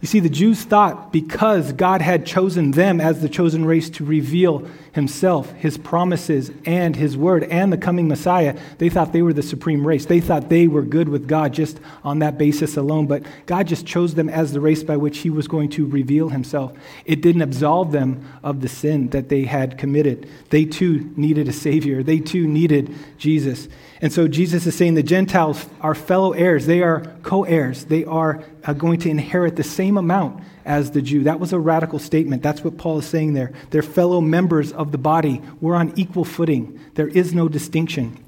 You 0.00 0.08
see, 0.08 0.20
the 0.20 0.30
Jews 0.30 0.62
thought 0.62 1.12
because 1.12 1.74
God 1.74 2.00
had 2.00 2.24
chosen 2.24 2.70
them 2.70 3.02
as 3.02 3.20
the 3.20 3.28
chosen 3.28 3.66
race 3.66 3.90
to 3.90 4.04
reveal 4.04 4.66
himself, 4.92 5.52
his 5.52 5.76
promises, 5.76 6.50
and 6.64 6.96
his 6.96 7.18
word, 7.18 7.44
and 7.44 7.70
the 7.70 7.76
coming 7.76 8.08
Messiah, 8.08 8.58
they 8.78 8.88
thought 8.88 9.12
they 9.12 9.20
were 9.20 9.34
the 9.34 9.42
supreme 9.42 9.86
race. 9.86 10.06
They 10.06 10.20
thought 10.20 10.48
they 10.48 10.66
were 10.66 10.82
good 10.82 11.10
with 11.10 11.28
God 11.28 11.52
just 11.52 11.78
on 12.02 12.20
that 12.20 12.38
basis 12.38 12.78
alone. 12.78 13.08
But 13.08 13.24
God 13.44 13.68
just 13.68 13.86
chose 13.86 14.14
them 14.14 14.30
as 14.30 14.52
the 14.52 14.60
race 14.60 14.82
by 14.82 14.96
which 14.96 15.18
he 15.18 15.28
was 15.28 15.46
going 15.46 15.68
to 15.70 15.86
reveal 15.86 16.30
himself. 16.30 16.72
It 17.04 17.20
didn't 17.20 17.42
absolve 17.42 17.92
them 17.92 18.26
of 18.42 18.62
the 18.62 18.68
sin 18.68 19.10
that 19.10 19.28
they 19.28 19.44
had 19.44 19.76
committed. 19.76 20.28
They 20.48 20.64
too 20.64 21.12
needed 21.14 21.46
a 21.46 21.52
Savior, 21.52 22.02
they 22.02 22.20
too 22.20 22.46
needed 22.46 22.94
Jesus. 23.18 23.68
And 24.02 24.10
so 24.10 24.28
Jesus 24.28 24.66
is 24.66 24.74
saying 24.74 24.94
the 24.94 25.02
Gentiles 25.02 25.66
are 25.82 25.94
fellow 25.94 26.32
heirs, 26.32 26.64
they 26.64 26.80
are 26.80 27.04
co 27.22 27.44
heirs, 27.44 27.84
they 27.84 28.06
are 28.06 28.42
uh, 28.64 28.72
going 28.72 28.98
to 29.00 29.10
inherit 29.10 29.56
the 29.56 29.62
same 29.62 29.96
amount 29.96 30.42
as 30.64 30.90
the 30.90 31.02
Jew. 31.02 31.24
That 31.24 31.40
was 31.40 31.52
a 31.52 31.58
radical 31.58 31.98
statement. 31.98 32.42
That's 32.42 32.62
what 32.62 32.78
Paul 32.78 32.98
is 32.98 33.06
saying 33.06 33.34
there. 33.34 33.52
They're 33.70 33.82
fellow 33.82 34.20
members 34.20 34.72
of 34.72 34.92
the 34.92 34.98
body. 34.98 35.42
We're 35.60 35.76
on 35.76 35.92
equal 35.96 36.24
footing, 36.24 36.80
there 36.94 37.08
is 37.08 37.34
no 37.34 37.48
distinction. 37.48 38.24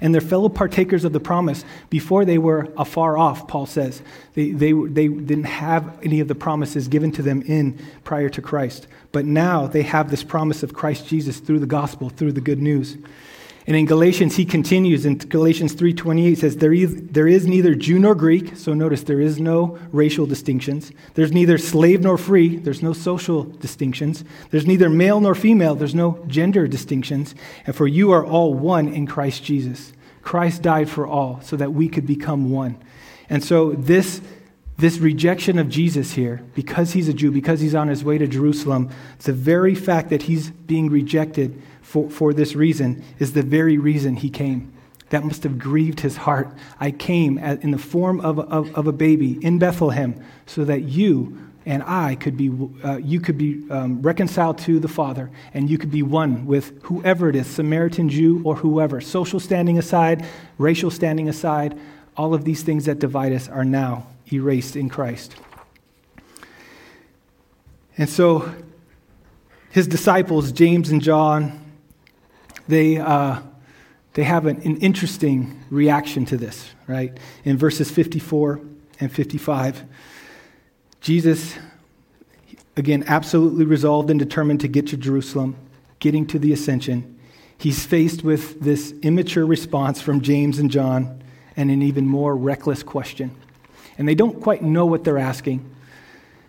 And 0.00 0.12
they're 0.12 0.20
fellow 0.20 0.48
partakers 0.48 1.04
of 1.04 1.12
the 1.12 1.20
promise 1.20 1.64
before 1.88 2.24
they 2.24 2.36
were 2.36 2.68
afar 2.76 3.16
off, 3.16 3.46
Paul 3.46 3.64
says. 3.64 4.02
They, 4.34 4.50
they, 4.50 4.72
they 4.72 5.08
didn't 5.08 5.44
have 5.44 5.98
any 6.02 6.20
of 6.20 6.28
the 6.28 6.34
promises 6.34 6.88
given 6.88 7.12
to 7.12 7.22
them 7.22 7.42
in 7.42 7.78
prior 8.02 8.28
to 8.30 8.42
Christ. 8.42 8.86
But 9.12 9.24
now 9.24 9.66
they 9.66 9.82
have 9.82 10.10
this 10.10 10.24
promise 10.24 10.62
of 10.62 10.74
Christ 10.74 11.06
Jesus 11.06 11.38
through 11.38 11.60
the 11.60 11.66
gospel, 11.66 12.10
through 12.10 12.32
the 12.32 12.40
good 12.40 12.60
news. 12.60 12.98
And 13.66 13.76
in 13.76 13.86
Galatians, 13.86 14.36
he 14.36 14.44
continues 14.44 15.06
in 15.06 15.16
Galatians 15.16 15.74
3.28 15.74 16.36
says, 16.36 16.56
there 16.58 16.74
is, 16.74 16.94
there 17.06 17.26
is 17.26 17.46
neither 17.46 17.74
Jew 17.74 17.98
nor 17.98 18.14
Greek. 18.14 18.56
So 18.56 18.74
notice 18.74 19.02
there 19.04 19.22
is 19.22 19.40
no 19.40 19.78
racial 19.90 20.26
distinctions. 20.26 20.92
There's 21.14 21.32
neither 21.32 21.56
slave 21.56 22.02
nor 22.02 22.18
free. 22.18 22.56
There's 22.56 22.82
no 22.82 22.92
social 22.92 23.44
distinctions. 23.44 24.22
There's 24.50 24.66
neither 24.66 24.90
male 24.90 25.18
nor 25.18 25.34
female. 25.34 25.74
There's 25.74 25.94
no 25.94 26.22
gender 26.26 26.68
distinctions. 26.68 27.34
And 27.66 27.74
for 27.74 27.86
you 27.86 28.10
are 28.12 28.24
all 28.24 28.52
one 28.52 28.88
in 28.88 29.06
Christ 29.06 29.42
Jesus. 29.42 29.94
Christ 30.20 30.60
died 30.60 30.90
for 30.90 31.06
all 31.06 31.40
so 31.40 31.56
that 31.56 31.72
we 31.72 31.88
could 31.88 32.06
become 32.06 32.50
one. 32.50 32.76
And 33.30 33.42
so 33.42 33.72
this, 33.72 34.20
this 34.84 34.98
rejection 34.98 35.58
of 35.58 35.70
Jesus 35.70 36.12
here, 36.12 36.42
because 36.54 36.92
he's 36.92 37.08
a 37.08 37.14
Jew, 37.14 37.30
because 37.30 37.58
he's 37.58 37.74
on 37.74 37.88
his 37.88 38.04
way 38.04 38.18
to 38.18 38.26
Jerusalem, 38.26 38.90
the 39.20 39.32
very 39.32 39.74
fact 39.74 40.10
that 40.10 40.24
he's 40.24 40.50
being 40.50 40.90
rejected 40.90 41.58
for, 41.80 42.10
for 42.10 42.34
this 42.34 42.54
reason 42.54 43.02
is 43.18 43.32
the 43.32 43.42
very 43.42 43.78
reason 43.78 44.16
he 44.16 44.28
came. 44.28 44.74
That 45.08 45.24
must 45.24 45.42
have 45.44 45.58
grieved 45.58 46.00
his 46.00 46.18
heart. 46.18 46.50
I 46.80 46.90
came 46.90 47.38
in 47.38 47.70
the 47.70 47.78
form 47.78 48.20
of, 48.20 48.38
of, 48.38 48.74
of, 48.76 48.86
a 48.86 48.92
baby 48.92 49.42
in 49.42 49.58
Bethlehem 49.58 50.22
so 50.44 50.66
that 50.66 50.82
you 50.82 51.50
and 51.64 51.82
I 51.84 52.16
could 52.16 52.36
be, 52.36 52.52
uh, 52.84 52.98
you 52.98 53.20
could 53.20 53.38
be 53.38 53.66
um, 53.70 54.02
reconciled 54.02 54.58
to 54.58 54.78
the 54.78 54.88
Father 54.88 55.30
and 55.54 55.70
you 55.70 55.78
could 55.78 55.90
be 55.90 56.02
one 56.02 56.44
with 56.44 56.82
whoever 56.82 57.30
it 57.30 57.36
is, 57.36 57.46
Samaritan 57.46 58.10
Jew 58.10 58.42
or 58.44 58.54
whoever. 58.54 59.00
Social 59.00 59.40
standing 59.40 59.78
aside, 59.78 60.26
racial 60.58 60.90
standing 60.90 61.30
aside, 61.30 61.80
all 62.18 62.34
of 62.34 62.44
these 62.44 62.62
things 62.62 62.84
that 62.84 62.98
divide 62.98 63.32
us 63.32 63.48
are 63.48 63.64
now 63.64 64.08
erased 64.32 64.76
in 64.76 64.88
Christ. 64.88 65.36
And 67.96 68.08
so 68.08 68.52
his 69.70 69.86
disciples, 69.86 70.52
James 70.52 70.90
and 70.90 71.02
John, 71.02 71.60
they, 72.68 72.98
uh, 72.98 73.40
they 74.14 74.24
have 74.24 74.46
an, 74.46 74.60
an 74.62 74.76
interesting 74.78 75.62
reaction 75.70 76.24
to 76.26 76.36
this, 76.36 76.70
right? 76.86 77.16
In 77.44 77.56
verses 77.56 77.90
54 77.90 78.60
and 79.00 79.12
55, 79.12 79.84
Jesus, 81.00 81.56
again, 82.76 83.04
absolutely 83.06 83.64
resolved 83.64 84.10
and 84.10 84.18
determined 84.18 84.60
to 84.60 84.68
get 84.68 84.86
to 84.88 84.96
Jerusalem, 84.96 85.56
getting 85.98 86.26
to 86.28 86.38
the 86.38 86.52
ascension. 86.52 87.18
He's 87.58 87.84
faced 87.84 88.24
with 88.24 88.60
this 88.60 88.92
immature 89.02 89.46
response 89.46 90.00
from 90.00 90.20
James 90.20 90.58
and 90.58 90.70
John 90.70 91.22
and 91.56 91.70
an 91.70 91.82
even 91.82 92.06
more 92.06 92.36
reckless 92.36 92.82
question. 92.82 93.36
And 93.98 94.08
they 94.08 94.14
don't 94.14 94.40
quite 94.40 94.62
know 94.62 94.86
what 94.86 95.04
they're 95.04 95.18
asking. 95.18 95.70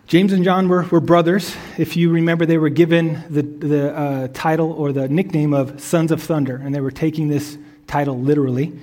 James 0.06 0.32
and 0.32 0.44
John 0.44 0.68
were, 0.68 0.82
were 0.84 1.00
brothers. 1.00 1.56
If 1.78 1.96
you 1.96 2.10
remember, 2.10 2.46
they 2.46 2.58
were 2.58 2.68
given 2.68 3.24
the, 3.28 3.42
the 3.42 3.96
uh, 3.96 4.28
title 4.32 4.72
or 4.72 4.92
the 4.92 5.08
nickname 5.08 5.52
of 5.52 5.80
Sons 5.80 6.12
of 6.12 6.22
Thunder, 6.22 6.56
and 6.56 6.72
they 6.72 6.80
were 6.80 6.92
taking 6.92 7.28
this 7.28 7.58
title 7.88 8.18
literally. 8.20 8.78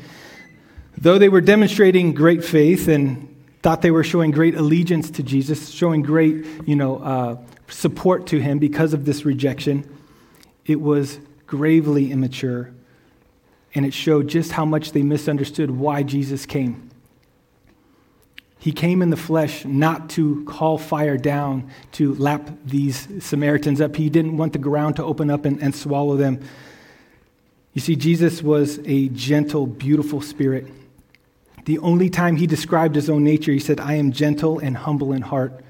Though 0.97 1.17
they 1.17 1.29
were 1.29 1.41
demonstrating 1.41 2.13
great 2.13 2.43
faith 2.43 2.89
and 2.89 3.29
thought 3.61 3.81
they 3.81 3.91
were 3.91 4.03
showing 4.03 4.31
great 4.31 4.55
allegiance 4.55 5.09
to 5.11 5.23
Jesus, 5.23 5.69
showing 5.69 6.01
great 6.01 6.45
you 6.65 6.75
know, 6.75 6.97
uh, 6.97 7.37
support 7.69 8.27
to 8.27 8.39
him 8.39 8.59
because 8.59 8.93
of 8.93 9.05
this 9.05 9.23
rejection, 9.23 9.89
it 10.65 10.79
was 10.81 11.19
gravely 11.47 12.11
immature, 12.11 12.73
and 13.73 13.85
it 13.85 13.93
showed 13.93 14.27
just 14.27 14.51
how 14.51 14.65
much 14.65 14.91
they 14.91 15.03
misunderstood 15.03 15.71
why 15.71 16.03
Jesus 16.03 16.45
came. 16.45 16.89
He 18.63 18.71
came 18.71 19.01
in 19.01 19.09
the 19.09 19.17
flesh 19.17 19.65
not 19.65 20.09
to 20.11 20.45
call 20.45 20.77
fire 20.77 21.17
down 21.17 21.69
to 21.91 22.13
lap 22.13 22.49
these 22.63 23.09
Samaritans 23.21 23.81
up. 23.81 23.93
He 23.97 24.09
didn't 24.09 24.37
want 24.37 24.53
the 24.53 24.59
ground 24.59 24.95
to 24.95 25.03
open 25.03 25.29
up 25.29 25.43
and, 25.43 25.61
and 25.61 25.75
swallow 25.75 26.15
them. 26.15 26.39
You 27.73 27.81
see, 27.81 27.97
Jesus 27.97 28.41
was 28.41 28.79
a 28.85 29.09
gentle, 29.09 29.67
beautiful 29.67 30.21
spirit. 30.21 30.65
The 31.65 31.77
only 31.79 32.09
time 32.09 32.37
he 32.37 32.47
described 32.47 32.95
his 32.95 33.09
own 33.09 33.25
nature, 33.25 33.51
he 33.51 33.59
said, 33.59 33.81
I 33.81 33.95
am 33.95 34.13
gentle 34.13 34.59
and 34.59 34.77
humble 34.77 35.11
in 35.11 35.23
heart. 35.23 35.61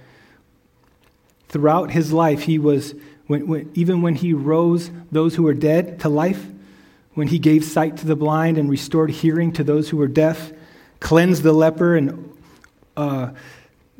Throughout 1.49 1.89
his 1.89 2.13
life, 2.13 2.43
he 2.43 2.59
was, 2.59 2.93
when, 3.25 3.47
when, 3.47 3.71
even 3.73 4.03
when 4.03 4.13
he 4.13 4.33
rose 4.33 4.91
those 5.11 5.33
who 5.33 5.41
were 5.41 5.55
dead 5.55 5.99
to 6.01 6.09
life, 6.09 6.45
when 7.15 7.29
he 7.29 7.39
gave 7.39 7.63
sight 7.63 7.97
to 7.97 8.05
the 8.05 8.15
blind 8.15 8.59
and 8.59 8.69
restored 8.69 9.09
hearing 9.09 9.51
to 9.53 9.63
those 9.63 9.89
who 9.89 9.97
were 9.97 10.07
deaf, 10.07 10.53
cleansed 10.99 11.41
the 11.41 11.53
leper 11.53 11.95
and 11.95 12.29
uh, 12.97 13.31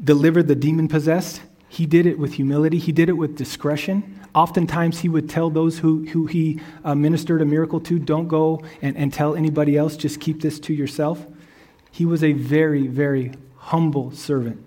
delivered 0.04 0.48
the 0.48 0.56
demon 0.56 0.88
possessed, 0.88 1.42
he 1.70 1.86
did 1.86 2.06
it 2.06 2.20
with 2.20 2.34
humility, 2.34 2.78
he 2.78 2.92
did 2.92 3.10
it 3.10 3.14
with 3.14 3.36
discretion. 3.36 4.20
Oftentimes, 4.36 5.00
he 5.00 5.10
would 5.10 5.30
tell 5.30 5.50
those 5.50 5.80
who, 5.80 6.06
who 6.08 6.26
he 6.26 6.60
uh, 6.84 6.96
ministered 6.96 7.42
a 7.42 7.46
miracle 7.46 7.80
to, 7.82 8.00
don't 8.00 8.28
go 8.28 8.64
and, 8.82 8.98
and 8.98 9.14
tell 9.14 9.36
anybody 9.36 9.78
else, 9.78 9.96
just 9.96 10.20
keep 10.20 10.42
this 10.42 10.60
to 10.62 10.74
yourself. 10.74 11.26
He 11.92 12.06
was 12.06 12.24
a 12.24 12.34
very, 12.34 12.88
very 12.88 13.32
humble 13.58 14.12
servant. 14.12 14.64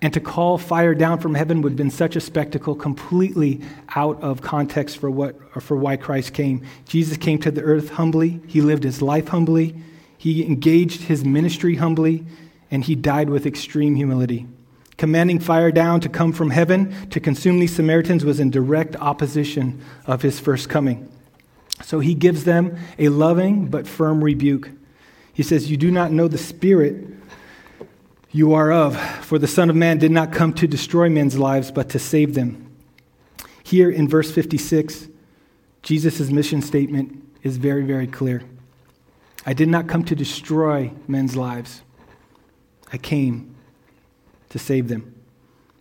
And 0.00 0.14
to 0.14 0.20
call 0.20 0.58
fire 0.58 0.94
down 0.94 1.18
from 1.18 1.34
heaven 1.34 1.60
would 1.62 1.72
have 1.72 1.76
been 1.76 1.90
such 1.90 2.16
a 2.16 2.20
spectacle, 2.20 2.74
completely 2.74 3.60
out 3.96 4.22
of 4.22 4.40
context 4.40 4.98
for, 4.98 5.10
what, 5.10 5.62
for 5.62 5.76
why 5.76 5.96
Christ 5.96 6.34
came. 6.34 6.64
Jesus 6.86 7.16
came 7.16 7.38
to 7.40 7.50
the 7.50 7.62
earth 7.62 7.90
humbly, 7.90 8.40
he 8.46 8.60
lived 8.60 8.84
his 8.84 9.02
life 9.02 9.28
humbly, 9.28 9.74
he 10.16 10.44
engaged 10.44 11.02
his 11.02 11.24
ministry 11.24 11.76
humbly, 11.76 12.24
and 12.70 12.84
he 12.84 12.94
died 12.94 13.30
with 13.30 13.46
extreme 13.46 13.94
humility. 13.94 14.46
Commanding 14.96 15.38
fire 15.38 15.70
down 15.70 16.00
to 16.00 16.08
come 16.08 16.32
from 16.32 16.50
heaven 16.50 17.08
to 17.10 17.20
consume 17.20 17.60
these 17.60 17.74
Samaritans 17.74 18.24
was 18.24 18.40
in 18.40 18.50
direct 18.50 18.96
opposition 18.96 19.82
of 20.06 20.22
his 20.22 20.40
first 20.40 20.68
coming. 20.68 21.08
So 21.82 22.00
he 22.00 22.14
gives 22.14 22.44
them 22.44 22.76
a 22.98 23.08
loving 23.08 23.68
but 23.68 23.86
firm 23.86 24.22
rebuke. 24.22 24.70
He 25.32 25.44
says, 25.44 25.70
You 25.70 25.76
do 25.76 25.90
not 25.90 26.10
know 26.10 26.26
the 26.26 26.36
Spirit 26.36 27.06
you 28.30 28.54
are 28.54 28.72
of, 28.72 28.98
for 29.24 29.38
the 29.38 29.46
Son 29.46 29.70
of 29.70 29.76
Man 29.76 29.98
did 29.98 30.10
not 30.10 30.32
come 30.32 30.52
to 30.54 30.66
destroy 30.66 31.08
men's 31.08 31.38
lives, 31.38 31.70
but 31.70 31.88
to 31.90 31.98
save 31.98 32.34
them. 32.34 32.74
Here 33.62 33.90
in 33.90 34.08
verse 34.08 34.30
56, 34.30 35.08
Jesus' 35.82 36.30
mission 36.30 36.60
statement 36.60 37.24
is 37.42 37.56
very, 37.56 37.84
very 37.84 38.06
clear. 38.06 38.42
I 39.46 39.54
did 39.54 39.68
not 39.68 39.86
come 39.86 40.04
to 40.04 40.14
destroy 40.14 40.92
men's 41.06 41.36
lives, 41.36 41.82
I 42.92 42.98
came 42.98 43.54
to 44.50 44.58
save 44.58 44.88
them. 44.88 45.14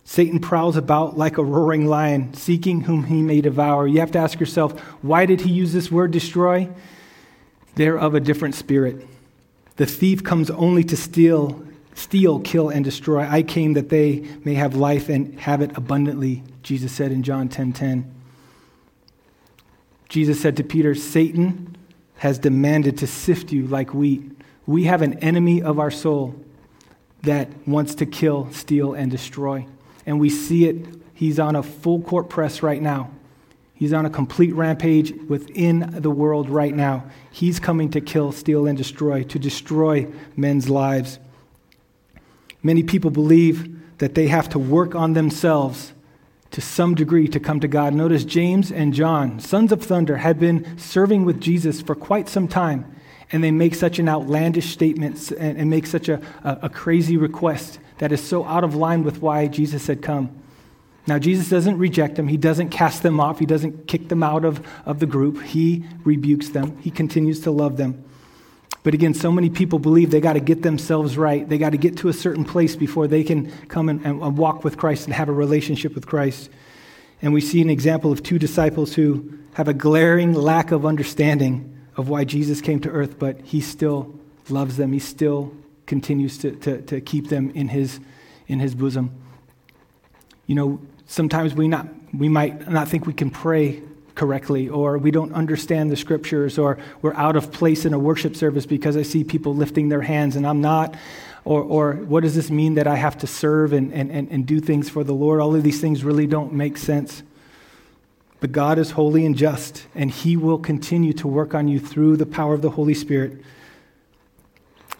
Satan 0.03 0.39
prowls 0.39 0.77
about 0.77 1.17
like 1.17 1.37
a 1.37 1.43
roaring 1.43 1.85
lion, 1.85 2.33
seeking 2.33 2.81
whom 2.81 3.03
he 3.03 3.21
may 3.21 3.41
devour. 3.41 3.87
You 3.87 3.99
have 3.99 4.11
to 4.11 4.19
ask 4.19 4.39
yourself, 4.39 4.79
why 5.01 5.25
did 5.25 5.41
he 5.41 5.51
use 5.51 5.73
this 5.73 5.91
word 5.91 6.11
destroy? 6.11 6.69
They're 7.75 7.99
of 7.99 8.15
a 8.15 8.19
different 8.19 8.55
spirit. 8.55 9.05
The 9.75 9.85
thief 9.85 10.23
comes 10.23 10.49
only 10.49 10.83
to 10.85 10.95
steal, 10.95 11.61
steal, 11.93 12.39
kill, 12.39 12.69
and 12.69 12.85
destroy. 12.85 13.27
I 13.27 13.43
came 13.43 13.73
that 13.73 13.89
they 13.89 14.25
may 14.45 14.53
have 14.53 14.75
life 14.75 15.09
and 15.09 15.37
have 15.41 15.61
it 15.61 15.77
abundantly, 15.77 16.41
Jesus 16.63 16.93
said 16.93 17.11
in 17.11 17.21
John 17.21 17.49
10:10. 17.49 17.51
10, 17.51 17.73
10. 17.73 18.15
Jesus 20.07 20.39
said 20.39 20.55
to 20.57 20.63
Peter, 20.63 20.95
Satan 20.95 21.75
has 22.19 22.39
demanded 22.39 22.97
to 22.99 23.07
sift 23.07 23.51
you 23.51 23.67
like 23.67 23.93
wheat. 23.93 24.23
We 24.65 24.85
have 24.85 25.01
an 25.01 25.19
enemy 25.19 25.61
of 25.61 25.79
our 25.79 25.91
soul 25.91 26.35
that 27.23 27.49
wants 27.67 27.95
to 27.95 28.05
kill, 28.05 28.51
steal, 28.51 28.93
and 28.93 29.11
destroy. 29.11 29.65
And 30.05 30.19
we 30.19 30.29
see 30.29 30.65
it. 30.65 30.85
He's 31.13 31.39
on 31.39 31.55
a 31.55 31.63
full 31.63 32.01
court 32.01 32.29
press 32.29 32.61
right 32.61 32.81
now. 32.81 33.11
He's 33.73 33.93
on 33.93 34.05
a 34.05 34.09
complete 34.09 34.53
rampage 34.53 35.13
within 35.27 36.01
the 36.01 36.09
world 36.09 36.49
right 36.49 36.73
now. 36.73 37.05
He's 37.31 37.59
coming 37.59 37.91
to 37.91 38.01
kill, 38.01 38.31
steal, 38.31 38.65
and 38.65 38.77
destroy, 38.77 39.23
to 39.23 39.37
destroy 39.37 40.07
men's 40.35 40.67
lives. 40.67 41.19
Many 42.63 42.81
people 42.81 43.11
believe 43.11 43.97
that 43.99 44.15
they 44.15 44.27
have 44.27 44.49
to 44.49 44.59
work 44.59 44.95
on 44.95 45.13
themselves 45.13 45.93
to 46.51 46.61
some 46.61 46.95
degree 46.95 47.27
to 47.27 47.39
come 47.39 47.59
to 47.59 47.67
God. 47.67 47.93
Notice 47.93 48.23
James 48.23 48.71
and 48.71 48.93
John, 48.93 49.39
sons 49.39 49.71
of 49.71 49.83
thunder, 49.83 50.17
had 50.17 50.39
been 50.39 50.77
serving 50.77 51.25
with 51.25 51.39
Jesus 51.39 51.81
for 51.81 51.93
quite 51.93 52.29
some 52.29 52.47
time, 52.47 52.95
and 53.31 53.43
they 53.43 53.51
make 53.51 53.75
such 53.75 53.99
an 53.99 54.07
outlandish 54.07 54.71
statement 54.71 55.31
and, 55.31 55.57
and 55.57 55.69
make 55.69 55.85
such 55.85 56.09
a, 56.09 56.21
a, 56.43 56.59
a 56.63 56.69
crazy 56.69 57.17
request 57.17 57.79
that 57.97 58.11
is 58.11 58.23
so 58.23 58.45
out 58.45 58.63
of 58.63 58.75
line 58.75 59.03
with 59.03 59.21
why 59.21 59.47
Jesus 59.47 59.87
had 59.87 60.01
come. 60.01 60.43
Now, 61.07 61.17
Jesus 61.17 61.49
doesn't 61.49 61.77
reject 61.77 62.15
them. 62.15 62.27
He 62.27 62.37
doesn't 62.37 62.69
cast 62.69 63.01
them 63.01 63.19
off. 63.19 63.39
He 63.39 63.45
doesn't 63.45 63.87
kick 63.87 64.09
them 64.09 64.23
out 64.23 64.43
of, 64.43 64.65
of 64.85 64.99
the 64.99 65.05
group. 65.05 65.41
He 65.41 65.85
rebukes 66.03 66.49
them. 66.49 66.77
He 66.81 66.91
continues 66.91 67.39
to 67.41 67.51
love 67.51 67.77
them. 67.77 68.03
But 68.83 68.93
again, 68.93 69.13
so 69.13 69.31
many 69.31 69.49
people 69.49 69.79
believe 69.79 70.11
they 70.11 70.21
got 70.21 70.33
to 70.33 70.39
get 70.39 70.63
themselves 70.63 71.17
right. 71.17 71.47
They 71.47 71.57
got 71.57 71.71
to 71.71 71.77
get 71.77 71.97
to 71.97 72.09
a 72.09 72.13
certain 72.13 72.45
place 72.45 72.75
before 72.75 73.07
they 73.07 73.23
can 73.23 73.51
come 73.67 73.89
and, 73.89 74.05
and, 74.05 74.37
walk 74.37 74.63
with 74.63 74.77
Christ 74.77 75.05
and 75.05 75.13
have 75.13 75.29
a 75.29 75.33
relationship 75.33 75.95
with 75.95 76.05
Christ. 76.05 76.49
And 77.21 77.33
we 77.33 77.41
see 77.41 77.61
an 77.61 77.69
example 77.69 78.11
of 78.11 78.21
two 78.21 78.37
disciples 78.37 78.93
who 78.93 79.39
have 79.55 79.67
a 79.67 79.73
glaring 79.73 80.33
lack 80.33 80.71
of 80.71 80.85
understanding 80.85 81.76
of 81.97 82.09
why 82.09 82.23
Jesus 82.23 82.61
came 82.61 82.79
to 82.81 82.89
earth, 82.89 83.17
but 83.19 83.41
he 83.41 83.59
still 83.59 84.13
loves 84.49 84.77
them. 84.77 84.93
He 84.93 84.99
still 84.99 85.51
continues 85.87 86.37
to, 86.37 86.51
to, 86.51 86.81
to 86.83 87.01
keep 87.01 87.29
them 87.29 87.49
in 87.51 87.67
his, 87.69 87.99
in 88.47 88.59
his 88.59 88.75
bosom. 88.75 89.11
You 90.45 90.55
know, 90.55 90.79
sometimes 91.07 91.55
we, 91.55 91.67
not, 91.67 91.87
we 92.13 92.29
might 92.29 92.69
not 92.69 92.87
think 92.87 93.05
we 93.05 93.13
can 93.13 93.31
pray 93.31 93.81
correctly, 94.13 94.69
or 94.69 94.97
we 94.97 95.11
don't 95.11 95.33
understand 95.33 95.91
the 95.91 95.95
scriptures, 95.95 96.57
or 96.57 96.77
we're 97.01 97.13
out 97.15 97.35
of 97.35 97.51
place 97.51 97.85
in 97.85 97.93
a 97.93 97.99
worship 97.99 98.35
service 98.35 98.65
because 98.65 98.97
I 98.97 99.03
see 99.03 99.23
people 99.23 99.55
lifting 99.55 99.89
their 99.89 100.01
hands 100.01 100.35
and 100.35 100.45
I'm 100.45 100.61
not. 100.61 100.95
Or, 101.45 101.61
or 101.61 101.93
what 101.93 102.23
does 102.23 102.35
this 102.35 102.49
mean 102.49 102.73
that 102.73 102.87
I 102.87 102.95
have 102.95 103.17
to 103.19 103.27
serve 103.27 103.71
and, 103.71 103.93
and, 103.93 104.11
and, 104.11 104.29
and 104.29 104.45
do 104.45 104.59
things 104.59 104.89
for 104.89 105.03
the 105.03 105.13
Lord? 105.13 105.39
All 105.39 105.55
of 105.55 105.63
these 105.63 105.79
things 105.79 106.03
really 106.03 106.27
don't 106.27 106.51
make 106.51 106.77
sense. 106.77 107.23
But 108.39 108.51
God 108.51 108.77
is 108.77 108.91
holy 108.91 109.25
and 109.25 109.35
just, 109.35 109.87
and 109.95 110.11
He 110.11 110.37
will 110.37 110.59
continue 110.59 111.13
to 111.13 111.27
work 111.27 111.55
on 111.55 111.67
you 111.67 111.79
through 111.79 112.17
the 112.17 112.25
power 112.25 112.53
of 112.53 112.61
the 112.61 112.69
Holy 112.71 112.93
Spirit. 112.93 113.41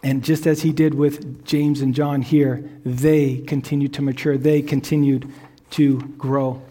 And 0.02 0.24
just 0.24 0.46
as 0.46 0.62
He 0.62 0.72
did 0.72 0.94
with 0.94 1.44
James 1.44 1.80
and 1.80 1.94
John 1.94 2.22
here, 2.22 2.68
they 2.84 3.38
continued 3.38 3.94
to 3.94 4.02
mature, 4.02 4.36
they 4.36 4.62
continued 4.62 5.30
to 5.70 6.00
grow. 6.18 6.62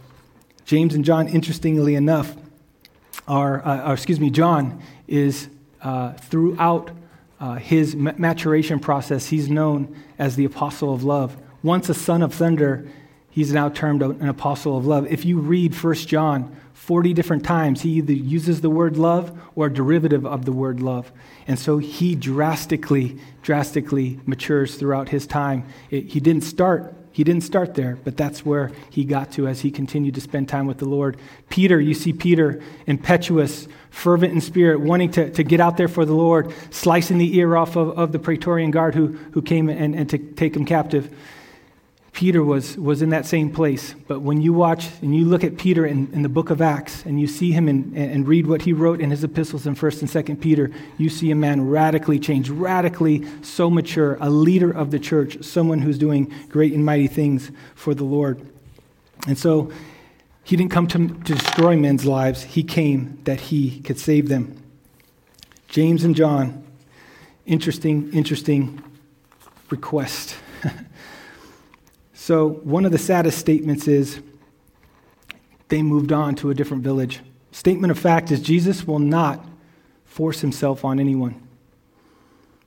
James 0.65 0.93
and 0.93 1.05
John, 1.05 1.27
interestingly 1.29 1.95
enough, 1.95 2.35
are, 3.27 3.65
uh, 3.65 3.89
or 3.89 3.93
excuse 3.93 4.19
me, 4.19 4.29
John 4.29 4.81
is 5.07 5.47
uh, 5.81 6.13
throughout 6.13 6.91
uh, 7.39 7.55
his 7.55 7.95
maturation 7.95 8.79
process, 8.79 9.27
he's 9.27 9.49
known 9.49 9.95
as 10.17 10.35
the 10.35 10.45
apostle 10.45 10.93
of 10.93 11.03
love. 11.03 11.37
Once 11.61 11.87
a 11.87 11.93
son 11.93 12.21
of 12.21 12.33
thunder, 12.33 12.87
he's 13.37 13.53
now 13.53 13.69
termed 13.69 14.01
an 14.01 14.27
apostle 14.27 14.75
of 14.75 14.87
love. 14.87 15.05
If 15.11 15.23
you 15.23 15.37
read 15.37 15.75
1 15.75 15.93
John 15.93 16.57
40 16.73 17.13
different 17.13 17.45
times, 17.45 17.81
he 17.81 17.91
either 17.91 18.11
uses 18.11 18.61
the 18.61 18.69
word 18.71 18.97
love 18.97 19.39
or 19.53 19.67
a 19.67 19.71
derivative 19.71 20.25
of 20.25 20.45
the 20.45 20.51
word 20.51 20.79
love. 20.79 21.11
And 21.45 21.59
so 21.59 21.77
he 21.77 22.15
drastically, 22.15 23.19
drastically 23.43 24.19
matures 24.25 24.77
throughout 24.77 25.09
his 25.09 25.27
time. 25.27 25.65
It, 25.91 26.05
he 26.05 26.19
didn't 26.19 26.45
start 26.45 26.95
he 27.11 27.23
didn't 27.23 27.43
start 27.43 27.73
there, 27.73 27.97
but 28.03 28.15
that's 28.15 28.45
where 28.45 28.71
he 28.91 29.03
got 29.03 29.31
to 29.33 29.47
as 29.47 29.61
he 29.61 29.71
continued 29.71 30.13
to 30.13 30.21
spend 30.21 30.47
time 30.47 30.67
with 30.67 30.77
the 30.77 30.85
Lord. 30.85 31.17
Peter, 31.49 31.81
you 31.81 31.95
see 31.95 32.13
Peter, 32.13 32.61
impetuous, 32.85 33.67
fervent 33.89 34.33
in 34.33 34.39
spirit, 34.39 34.81
wanting 34.81 35.09
to, 35.13 35.31
to 35.31 35.43
get 35.43 35.59
out 35.59 35.77
there 35.77 35.87
for 35.87 36.05
the 36.05 36.13
Lord, 36.13 36.53
slicing 36.69 37.17
the 37.17 37.35
ear 37.35 37.55
off 37.57 37.75
of, 37.75 37.97
of 37.97 38.11
the 38.11 38.19
Praetorian 38.19 38.69
guard 38.69 38.93
who, 38.93 39.17
who 39.31 39.41
came 39.41 39.67
and, 39.67 39.95
and 39.95 40.07
to 40.11 40.19
take 40.19 40.55
him 40.55 40.63
captive. 40.63 41.11
Peter 42.17 42.43
was, 42.43 42.75
was 42.79 43.03
in 43.03 43.09
that 43.09 43.27
same 43.27 43.51
place. 43.51 43.93
But 44.07 44.21
when 44.21 44.41
you 44.41 44.51
watch 44.51 44.89
and 45.03 45.15
you 45.15 45.25
look 45.25 45.43
at 45.43 45.55
Peter 45.55 45.85
in, 45.85 46.11
in 46.13 46.23
the 46.23 46.29
book 46.29 46.49
of 46.49 46.63
Acts 46.63 47.05
and 47.05 47.21
you 47.21 47.27
see 47.27 47.51
him 47.51 47.69
in, 47.69 47.95
and 47.95 48.27
read 48.27 48.47
what 48.47 48.63
he 48.63 48.73
wrote 48.73 48.99
in 49.01 49.11
his 49.11 49.23
epistles 49.23 49.67
in 49.67 49.75
1st 49.75 50.01
and 50.01 50.09
2nd 50.09 50.41
Peter, 50.41 50.71
you 50.97 51.09
see 51.09 51.29
a 51.29 51.35
man 51.35 51.69
radically 51.69 52.17
changed, 52.17 52.49
radically 52.49 53.23
so 53.43 53.69
mature, 53.69 54.17
a 54.19 54.31
leader 54.31 54.71
of 54.71 54.89
the 54.89 54.97
church, 54.97 55.43
someone 55.43 55.77
who's 55.77 55.99
doing 55.99 56.33
great 56.49 56.73
and 56.73 56.83
mighty 56.83 57.05
things 57.05 57.51
for 57.75 57.93
the 57.93 58.03
Lord. 58.03 58.41
And 59.27 59.37
so 59.37 59.71
he 60.43 60.55
didn't 60.55 60.71
come 60.71 60.87
to, 60.87 61.09
to 61.09 61.35
destroy 61.35 61.75
men's 61.75 62.03
lives, 62.03 62.41
he 62.41 62.63
came 62.63 63.19
that 63.25 63.41
he 63.41 63.79
could 63.81 63.99
save 63.99 64.27
them. 64.27 64.59
James 65.67 66.03
and 66.03 66.15
John, 66.15 66.65
interesting, 67.45 68.11
interesting 68.11 68.81
request. 69.69 70.35
So, 72.27 72.49
one 72.49 72.83
of 72.83 72.91
the 72.91 72.97
saddest 72.97 73.37
statements 73.37 73.87
is 73.87 74.19
they 75.69 75.81
moved 75.81 76.11
on 76.11 76.35
to 76.35 76.49
a 76.49 76.53
different 76.53 76.83
village. 76.83 77.21
Statement 77.53 77.89
of 77.89 77.97
fact 77.97 78.31
is 78.31 78.41
Jesus 78.41 78.85
will 78.85 78.99
not 78.99 79.45
force 80.03 80.41
himself 80.41 80.83
on 80.83 80.99
anyone. 80.99 81.41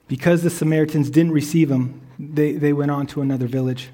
Because 0.08 0.42
the 0.42 0.48
Samaritans 0.48 1.10
didn't 1.10 1.32
receive 1.32 1.70
him, 1.70 2.00
they, 2.18 2.52
they 2.52 2.72
went 2.72 2.90
on 2.90 3.06
to 3.08 3.20
another 3.20 3.46
village. 3.46 3.90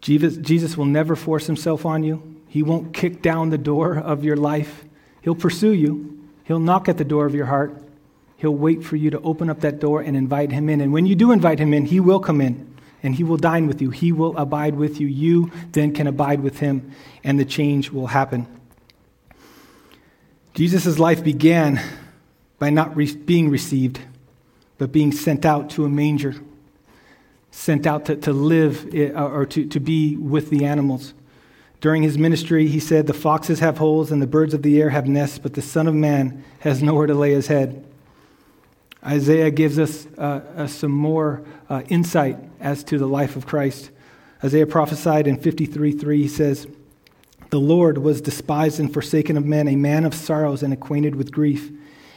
Jesus, 0.00 0.36
Jesus 0.36 0.76
will 0.76 0.84
never 0.84 1.16
force 1.16 1.48
himself 1.48 1.84
on 1.84 2.04
you. 2.04 2.40
He 2.46 2.62
won't 2.62 2.94
kick 2.94 3.20
down 3.20 3.50
the 3.50 3.58
door 3.58 3.98
of 3.98 4.22
your 4.22 4.36
life. 4.36 4.84
He'll 5.20 5.34
pursue 5.34 5.72
you. 5.72 6.16
He'll 6.44 6.60
knock 6.60 6.88
at 6.88 6.96
the 6.96 7.04
door 7.04 7.26
of 7.26 7.34
your 7.34 7.46
heart. 7.46 7.76
He'll 8.36 8.54
wait 8.54 8.84
for 8.84 8.94
you 8.94 9.10
to 9.10 9.20
open 9.22 9.50
up 9.50 9.62
that 9.62 9.80
door 9.80 10.00
and 10.00 10.16
invite 10.16 10.52
him 10.52 10.68
in. 10.68 10.80
And 10.80 10.92
when 10.92 11.06
you 11.06 11.16
do 11.16 11.32
invite 11.32 11.58
him 11.58 11.74
in, 11.74 11.86
he 11.86 11.98
will 11.98 12.20
come 12.20 12.40
in 12.40 12.67
and 13.02 13.14
he 13.14 13.24
will 13.24 13.36
dine 13.36 13.66
with 13.66 13.80
you. 13.80 13.90
He 13.90 14.12
will 14.12 14.36
abide 14.36 14.74
with 14.74 15.00
you. 15.00 15.06
You 15.06 15.50
then 15.72 15.92
can 15.92 16.06
abide 16.06 16.40
with 16.40 16.58
him, 16.58 16.92
and 17.22 17.38
the 17.38 17.44
change 17.44 17.90
will 17.90 18.08
happen. 18.08 18.46
Jesus' 20.54 20.98
life 20.98 21.22
began 21.22 21.80
by 22.58 22.70
not 22.70 22.96
re- 22.96 23.14
being 23.14 23.48
received, 23.48 24.00
but 24.76 24.90
being 24.90 25.12
sent 25.12 25.44
out 25.44 25.70
to 25.70 25.84
a 25.84 25.88
manger, 25.88 26.34
sent 27.50 27.86
out 27.86 28.06
to, 28.06 28.16
to 28.16 28.32
live 28.32 28.92
eh, 28.92 29.10
or 29.10 29.46
to, 29.46 29.66
to 29.66 29.78
be 29.78 30.16
with 30.16 30.50
the 30.50 30.64
animals. 30.64 31.14
During 31.80 32.02
his 32.02 32.18
ministry, 32.18 32.66
he 32.66 32.80
said, 32.80 33.06
The 33.06 33.14
foxes 33.14 33.60
have 33.60 33.78
holes 33.78 34.10
and 34.10 34.20
the 34.20 34.26
birds 34.26 34.52
of 34.52 34.62
the 34.62 34.80
air 34.80 34.90
have 34.90 35.06
nests, 35.06 35.38
but 35.38 35.54
the 35.54 35.62
Son 35.62 35.86
of 35.86 35.94
Man 35.94 36.44
has 36.60 36.82
nowhere 36.82 37.06
to 37.06 37.14
lay 37.14 37.32
his 37.32 37.46
head. 37.46 37.84
Isaiah 39.04 39.50
gives 39.50 39.78
us 39.78 40.06
uh, 40.18 40.40
uh, 40.56 40.66
some 40.66 40.90
more 40.90 41.44
uh, 41.68 41.82
insight 41.88 42.36
as 42.60 42.82
to 42.84 42.98
the 42.98 43.06
life 43.06 43.36
of 43.36 43.46
Christ. 43.46 43.90
Isaiah 44.42 44.66
prophesied 44.66 45.26
in 45.26 45.38
53 45.38 45.92
3, 45.92 46.22
he 46.22 46.28
says, 46.28 46.66
The 47.50 47.60
Lord 47.60 47.98
was 47.98 48.20
despised 48.20 48.80
and 48.80 48.92
forsaken 48.92 49.36
of 49.36 49.44
men, 49.44 49.68
a 49.68 49.76
man 49.76 50.04
of 50.04 50.14
sorrows 50.14 50.62
and 50.62 50.72
acquainted 50.72 51.14
with 51.14 51.32
grief. 51.32 51.70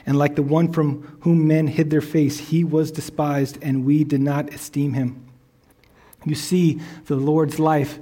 And 0.06 0.18
like 0.18 0.36
the 0.36 0.44
one 0.44 0.72
from 0.72 1.18
whom 1.22 1.48
men 1.48 1.68
hid 1.68 1.92
their 1.92 2.02
face, 2.02 2.40
he 2.40 2.64
was 2.64 2.92
despised, 2.92 3.60
and 3.62 3.86
we 3.86 4.04
did 4.04 4.22
not 4.22 4.52
esteem 4.54 4.94
him. 4.94 5.24
You 6.26 6.36
see 6.36 6.82
the 7.06 7.16
Lord's 7.16 7.60
life 7.60 8.00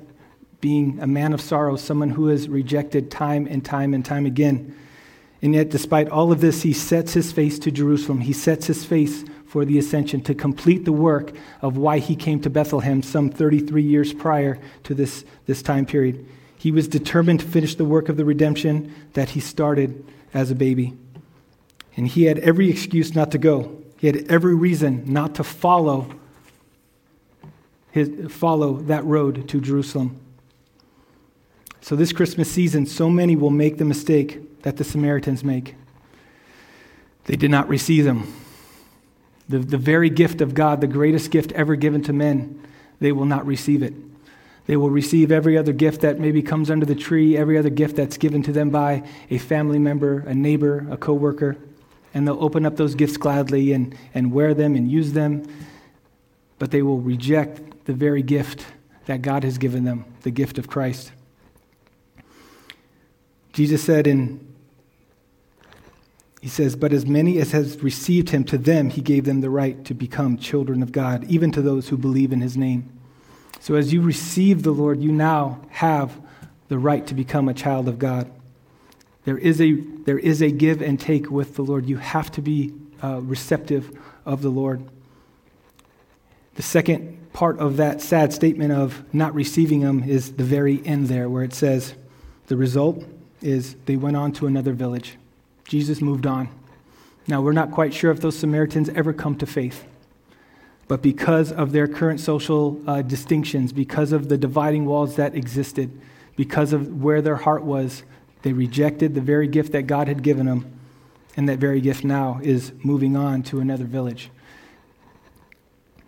being 0.62 1.00
a 1.00 1.08
man 1.08 1.34
of 1.34 1.42
sorrow, 1.42 1.76
someone 1.76 2.10
who 2.10 2.30
is 2.30 2.50
rejected 2.50 3.12
time 3.12 3.48
and 3.48 3.64
time 3.64 3.94
and 3.94 4.04
time 4.04 4.26
again. 4.26 4.76
And 5.42 5.56
yet, 5.56 5.70
despite 5.70 6.10
all 6.10 6.32
of 6.32 6.42
this, 6.42 6.64
he 6.64 6.74
sets 6.74 7.14
his 7.14 7.32
face 7.32 7.60
to 7.60 7.72
Jerusalem. 7.72 8.22
He 8.22 8.34
sets 8.34 8.68
his 8.68 8.84
face 8.84 9.24
for 9.46 9.66
the 9.66 9.80
ascension 9.80 10.22
to 10.22 10.36
complete 10.36 10.86
the 10.86 10.92
work 10.92 11.32
of 11.62 11.78
why 11.78 12.00
he 12.00 12.16
came 12.16 12.40
to 12.42 12.50
Bethlehem 12.50 13.02
some 13.02 13.30
33 13.30 13.82
years 13.82 14.14
prior 14.14 14.60
to 14.84 14.94
this, 14.94 15.24
this 15.46 15.62
time 15.62 15.86
period. 15.86 16.26
He 16.58 16.72
was 16.72 16.88
determined 16.88 17.40
to 17.40 17.46
finish 17.46 17.76
the 17.76 17.86
work 17.86 18.10
of 18.10 18.18
the 18.18 18.26
redemption 18.26 18.94
that 19.14 19.30
he 19.30 19.40
started 19.40 20.06
as 20.34 20.52
a 20.52 20.56
baby. 20.56 20.94
And 21.96 22.08
he 22.08 22.24
had 22.24 22.40
every 22.40 22.70
excuse 22.70 23.16
not 23.16 23.32
to 23.32 23.38
go. 23.38 23.82
He 23.98 24.08
had 24.08 24.30
every 24.30 24.56
reason 24.56 25.04
not 25.12 25.36
to 25.36 25.44
follow 25.44 26.14
his, 27.92 28.32
follow 28.32 28.78
that 28.82 29.04
road 29.06 29.48
to 29.48 29.62
Jerusalem. 29.62 30.20
So 31.82 31.96
this 31.96 32.12
Christmas 32.14 32.52
season, 32.52 32.86
so 32.86 33.10
many 33.10 33.36
will 33.36 33.50
make 33.50 33.78
the 33.78 33.86
mistake 33.86 34.42
that 34.64 34.78
the 34.78 34.84
Samaritans 34.84 35.44
make. 35.44 35.76
They 37.26 37.36
did 37.36 37.52
not 37.52 37.70
receive 37.70 38.06
them. 38.06 38.34
The, 39.48 39.60
the 39.60 39.78
very 39.78 40.10
gift 40.10 40.42
of 40.42 40.54
God, 40.54 40.82
the 40.82 40.88
greatest 40.88 41.32
gift 41.32 41.52
ever 41.54 41.76
given 41.76 42.02
to 42.04 42.14
men, 42.14 42.62
they 43.00 43.12
will 43.12 43.26
not 43.26 43.46
receive 43.46 43.82
it. 43.82 43.94
They 44.68 44.78
will 44.78 44.92
receive 44.92 45.32
every 45.32 45.58
other 45.58 45.74
gift 45.74 46.02
that 46.02 46.20
maybe 46.20 46.44
comes 46.44 46.70
under 46.70 46.86
the 46.86 46.96
tree, 46.96 47.36
every 47.36 47.58
other 47.58 47.72
gift 47.72 47.96
that's 47.96 48.18
given 48.18 48.44
to 48.44 48.52
them 48.52 48.70
by 48.70 49.04
a 49.32 49.40
family 49.40 49.80
member, 49.80 50.20
a 50.20 50.36
neighbor, 50.36 50.86
a 50.92 50.98
coworker, 50.98 51.58
and 52.14 52.28
they'll 52.28 52.44
open 52.44 52.66
up 52.66 52.78
those 52.78 52.94
gifts 52.94 53.18
gladly 53.18 53.74
and, 53.74 53.96
and 54.14 54.32
wear 54.32 54.54
them 54.54 54.76
and 54.76 54.92
use 54.92 55.14
them. 55.14 55.44
But 56.60 56.72
they 56.72 56.84
will 56.84 57.00
reject 57.00 57.86
the 57.86 57.94
very 57.94 58.22
gift 58.22 58.66
that 59.06 59.24
God 59.24 59.44
has 59.44 59.58
given 59.58 59.86
them, 59.86 60.06
the 60.22 60.32
gift 60.32 60.60
of 60.60 60.68
Christ. 60.68 61.12
Jesus 63.54 63.82
said 63.82 64.06
in 64.06 64.49
he 66.42 66.48
says, 66.48 66.76
But 66.76 66.94
as 66.94 67.06
many 67.06 67.40
as 67.40 67.52
has 67.52 67.82
received 67.82 68.30
him, 68.30 68.44
to 68.46 68.58
them 68.58 68.90
he 68.90 69.02
gave 69.02 69.26
them 69.26 69.42
the 69.42 69.50
right 69.50 69.84
to 69.86 69.94
become 69.94 70.38
children 70.38 70.82
of 70.82 70.92
God, 70.92 71.26
even 71.26 71.52
to 71.52 71.62
those 71.62 71.90
who 71.90 71.98
believe 71.98 72.32
in 72.32 72.42
his 72.42 72.56
name. 72.56 72.90
So 73.60 73.76
as 73.76 73.92
you 73.92 74.02
receive 74.02 74.64
the 74.64 74.72
Lord, 74.72 75.02
you 75.02 75.12
now 75.12 75.62
have 75.70 76.20
the 76.70 76.80
right 76.80 77.06
to 77.08 77.14
become 77.14 77.50
a 77.50 77.54
child 77.54 77.88
of 77.88 78.00
God. 78.00 78.32
There 79.26 79.38
is 79.38 79.60
a, 79.60 79.74
there 79.74 80.18
is 80.18 80.42
a 80.42 80.50
give 80.50 80.82
and 80.82 81.00
take 81.00 81.30
with 81.30 81.56
the 81.56 81.62
Lord. 81.62 81.88
You 81.88 81.98
have 81.98 82.32
to 82.32 82.42
be 82.42 82.74
uh, 83.04 83.20
receptive 83.22 83.92
of 84.26 84.42
the 84.42 84.50
Lord. 84.50 84.82
The 86.56 86.62
second 86.62 87.32
part 87.34 87.60
of 87.60 87.78
that 87.78 88.02
sad 88.02 88.34
statement 88.34 88.72
of 88.72 89.04
not 89.14 89.34
receiving 89.34 89.82
him 89.82 90.04
is 90.04 90.34
the 90.34 90.44
very 90.44 90.86
end 90.86 91.08
there, 91.08 91.30
where 91.30 91.44
it 91.44 91.54
says, 91.54 91.96
The 92.48 92.58
result 92.58 93.04
is 93.42 93.76
they 93.86 93.98
went 93.98 94.16
on 94.16 94.32
to 94.34 94.48
another 94.48 94.74
village. 94.74 95.18
Jesus 95.70 96.02
moved 96.02 96.26
on. 96.26 96.50
Now, 97.28 97.42
we're 97.42 97.54
not 97.54 97.70
quite 97.70 97.94
sure 97.94 98.10
if 98.10 98.20
those 98.22 98.36
Samaritans 98.36 98.90
ever 98.90 99.14
come 99.14 99.36
to 99.38 99.46
faith. 99.46 99.86
But 100.88 101.04
because 101.04 101.52
of 101.52 101.74
their 101.74 101.88
current 101.88 102.20
social 102.20 102.82
uh, 102.88 103.04
distinctions, 103.04 103.72
because 103.72 104.12
of 104.12 104.30
the 104.30 104.38
dividing 104.38 104.88
walls 104.88 105.16
that 105.18 105.36
existed, 105.36 105.92
because 106.36 106.74
of 106.74 107.04
where 107.04 107.22
their 107.22 107.36
heart 107.36 107.62
was, 107.62 108.02
they 108.42 108.52
rejected 108.52 109.14
the 109.14 109.22
very 109.22 109.48
gift 109.48 109.72
that 109.74 109.84
God 109.84 110.08
had 110.08 110.24
given 110.24 110.48
them. 110.48 110.66
And 111.38 111.48
that 111.48 111.60
very 111.60 111.82
gift 111.82 112.04
now 112.04 112.40
is 112.42 112.72
moving 112.84 113.16
on 113.16 113.44
to 113.44 113.60
another 113.60 113.86
village. 113.86 114.32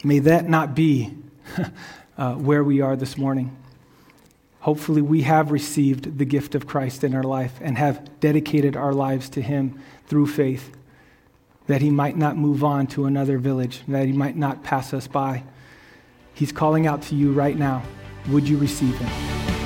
May 0.03 0.17
that 0.19 0.49
not 0.49 0.73
be 0.73 1.13
uh, 2.17 2.33
where 2.33 2.63
we 2.63 2.81
are 2.81 2.95
this 2.95 3.15
morning. 3.15 3.55
Hopefully, 4.61 5.01
we 5.01 5.23
have 5.23 5.51
received 5.51 6.19
the 6.19 6.25
gift 6.25 6.53
of 6.53 6.67
Christ 6.67 7.03
in 7.03 7.15
our 7.15 7.23
life 7.23 7.59
and 7.61 7.77
have 7.77 8.19
dedicated 8.19 8.75
our 8.75 8.93
lives 8.93 9.27
to 9.29 9.41
Him 9.41 9.79
through 10.05 10.27
faith, 10.27 10.75
that 11.65 11.81
He 11.81 11.89
might 11.89 12.15
not 12.15 12.37
move 12.37 12.63
on 12.63 12.85
to 12.87 13.05
another 13.05 13.39
village, 13.39 13.81
that 13.87 14.05
He 14.05 14.13
might 14.13 14.37
not 14.37 14.63
pass 14.63 14.93
us 14.93 15.07
by. 15.07 15.43
He's 16.33 16.51
calling 16.51 16.85
out 16.85 17.01
to 17.03 17.15
you 17.15 17.33
right 17.33 17.57
now. 17.57 17.81
Would 18.29 18.47
you 18.47 18.57
receive 18.57 18.95
Him? 18.97 19.60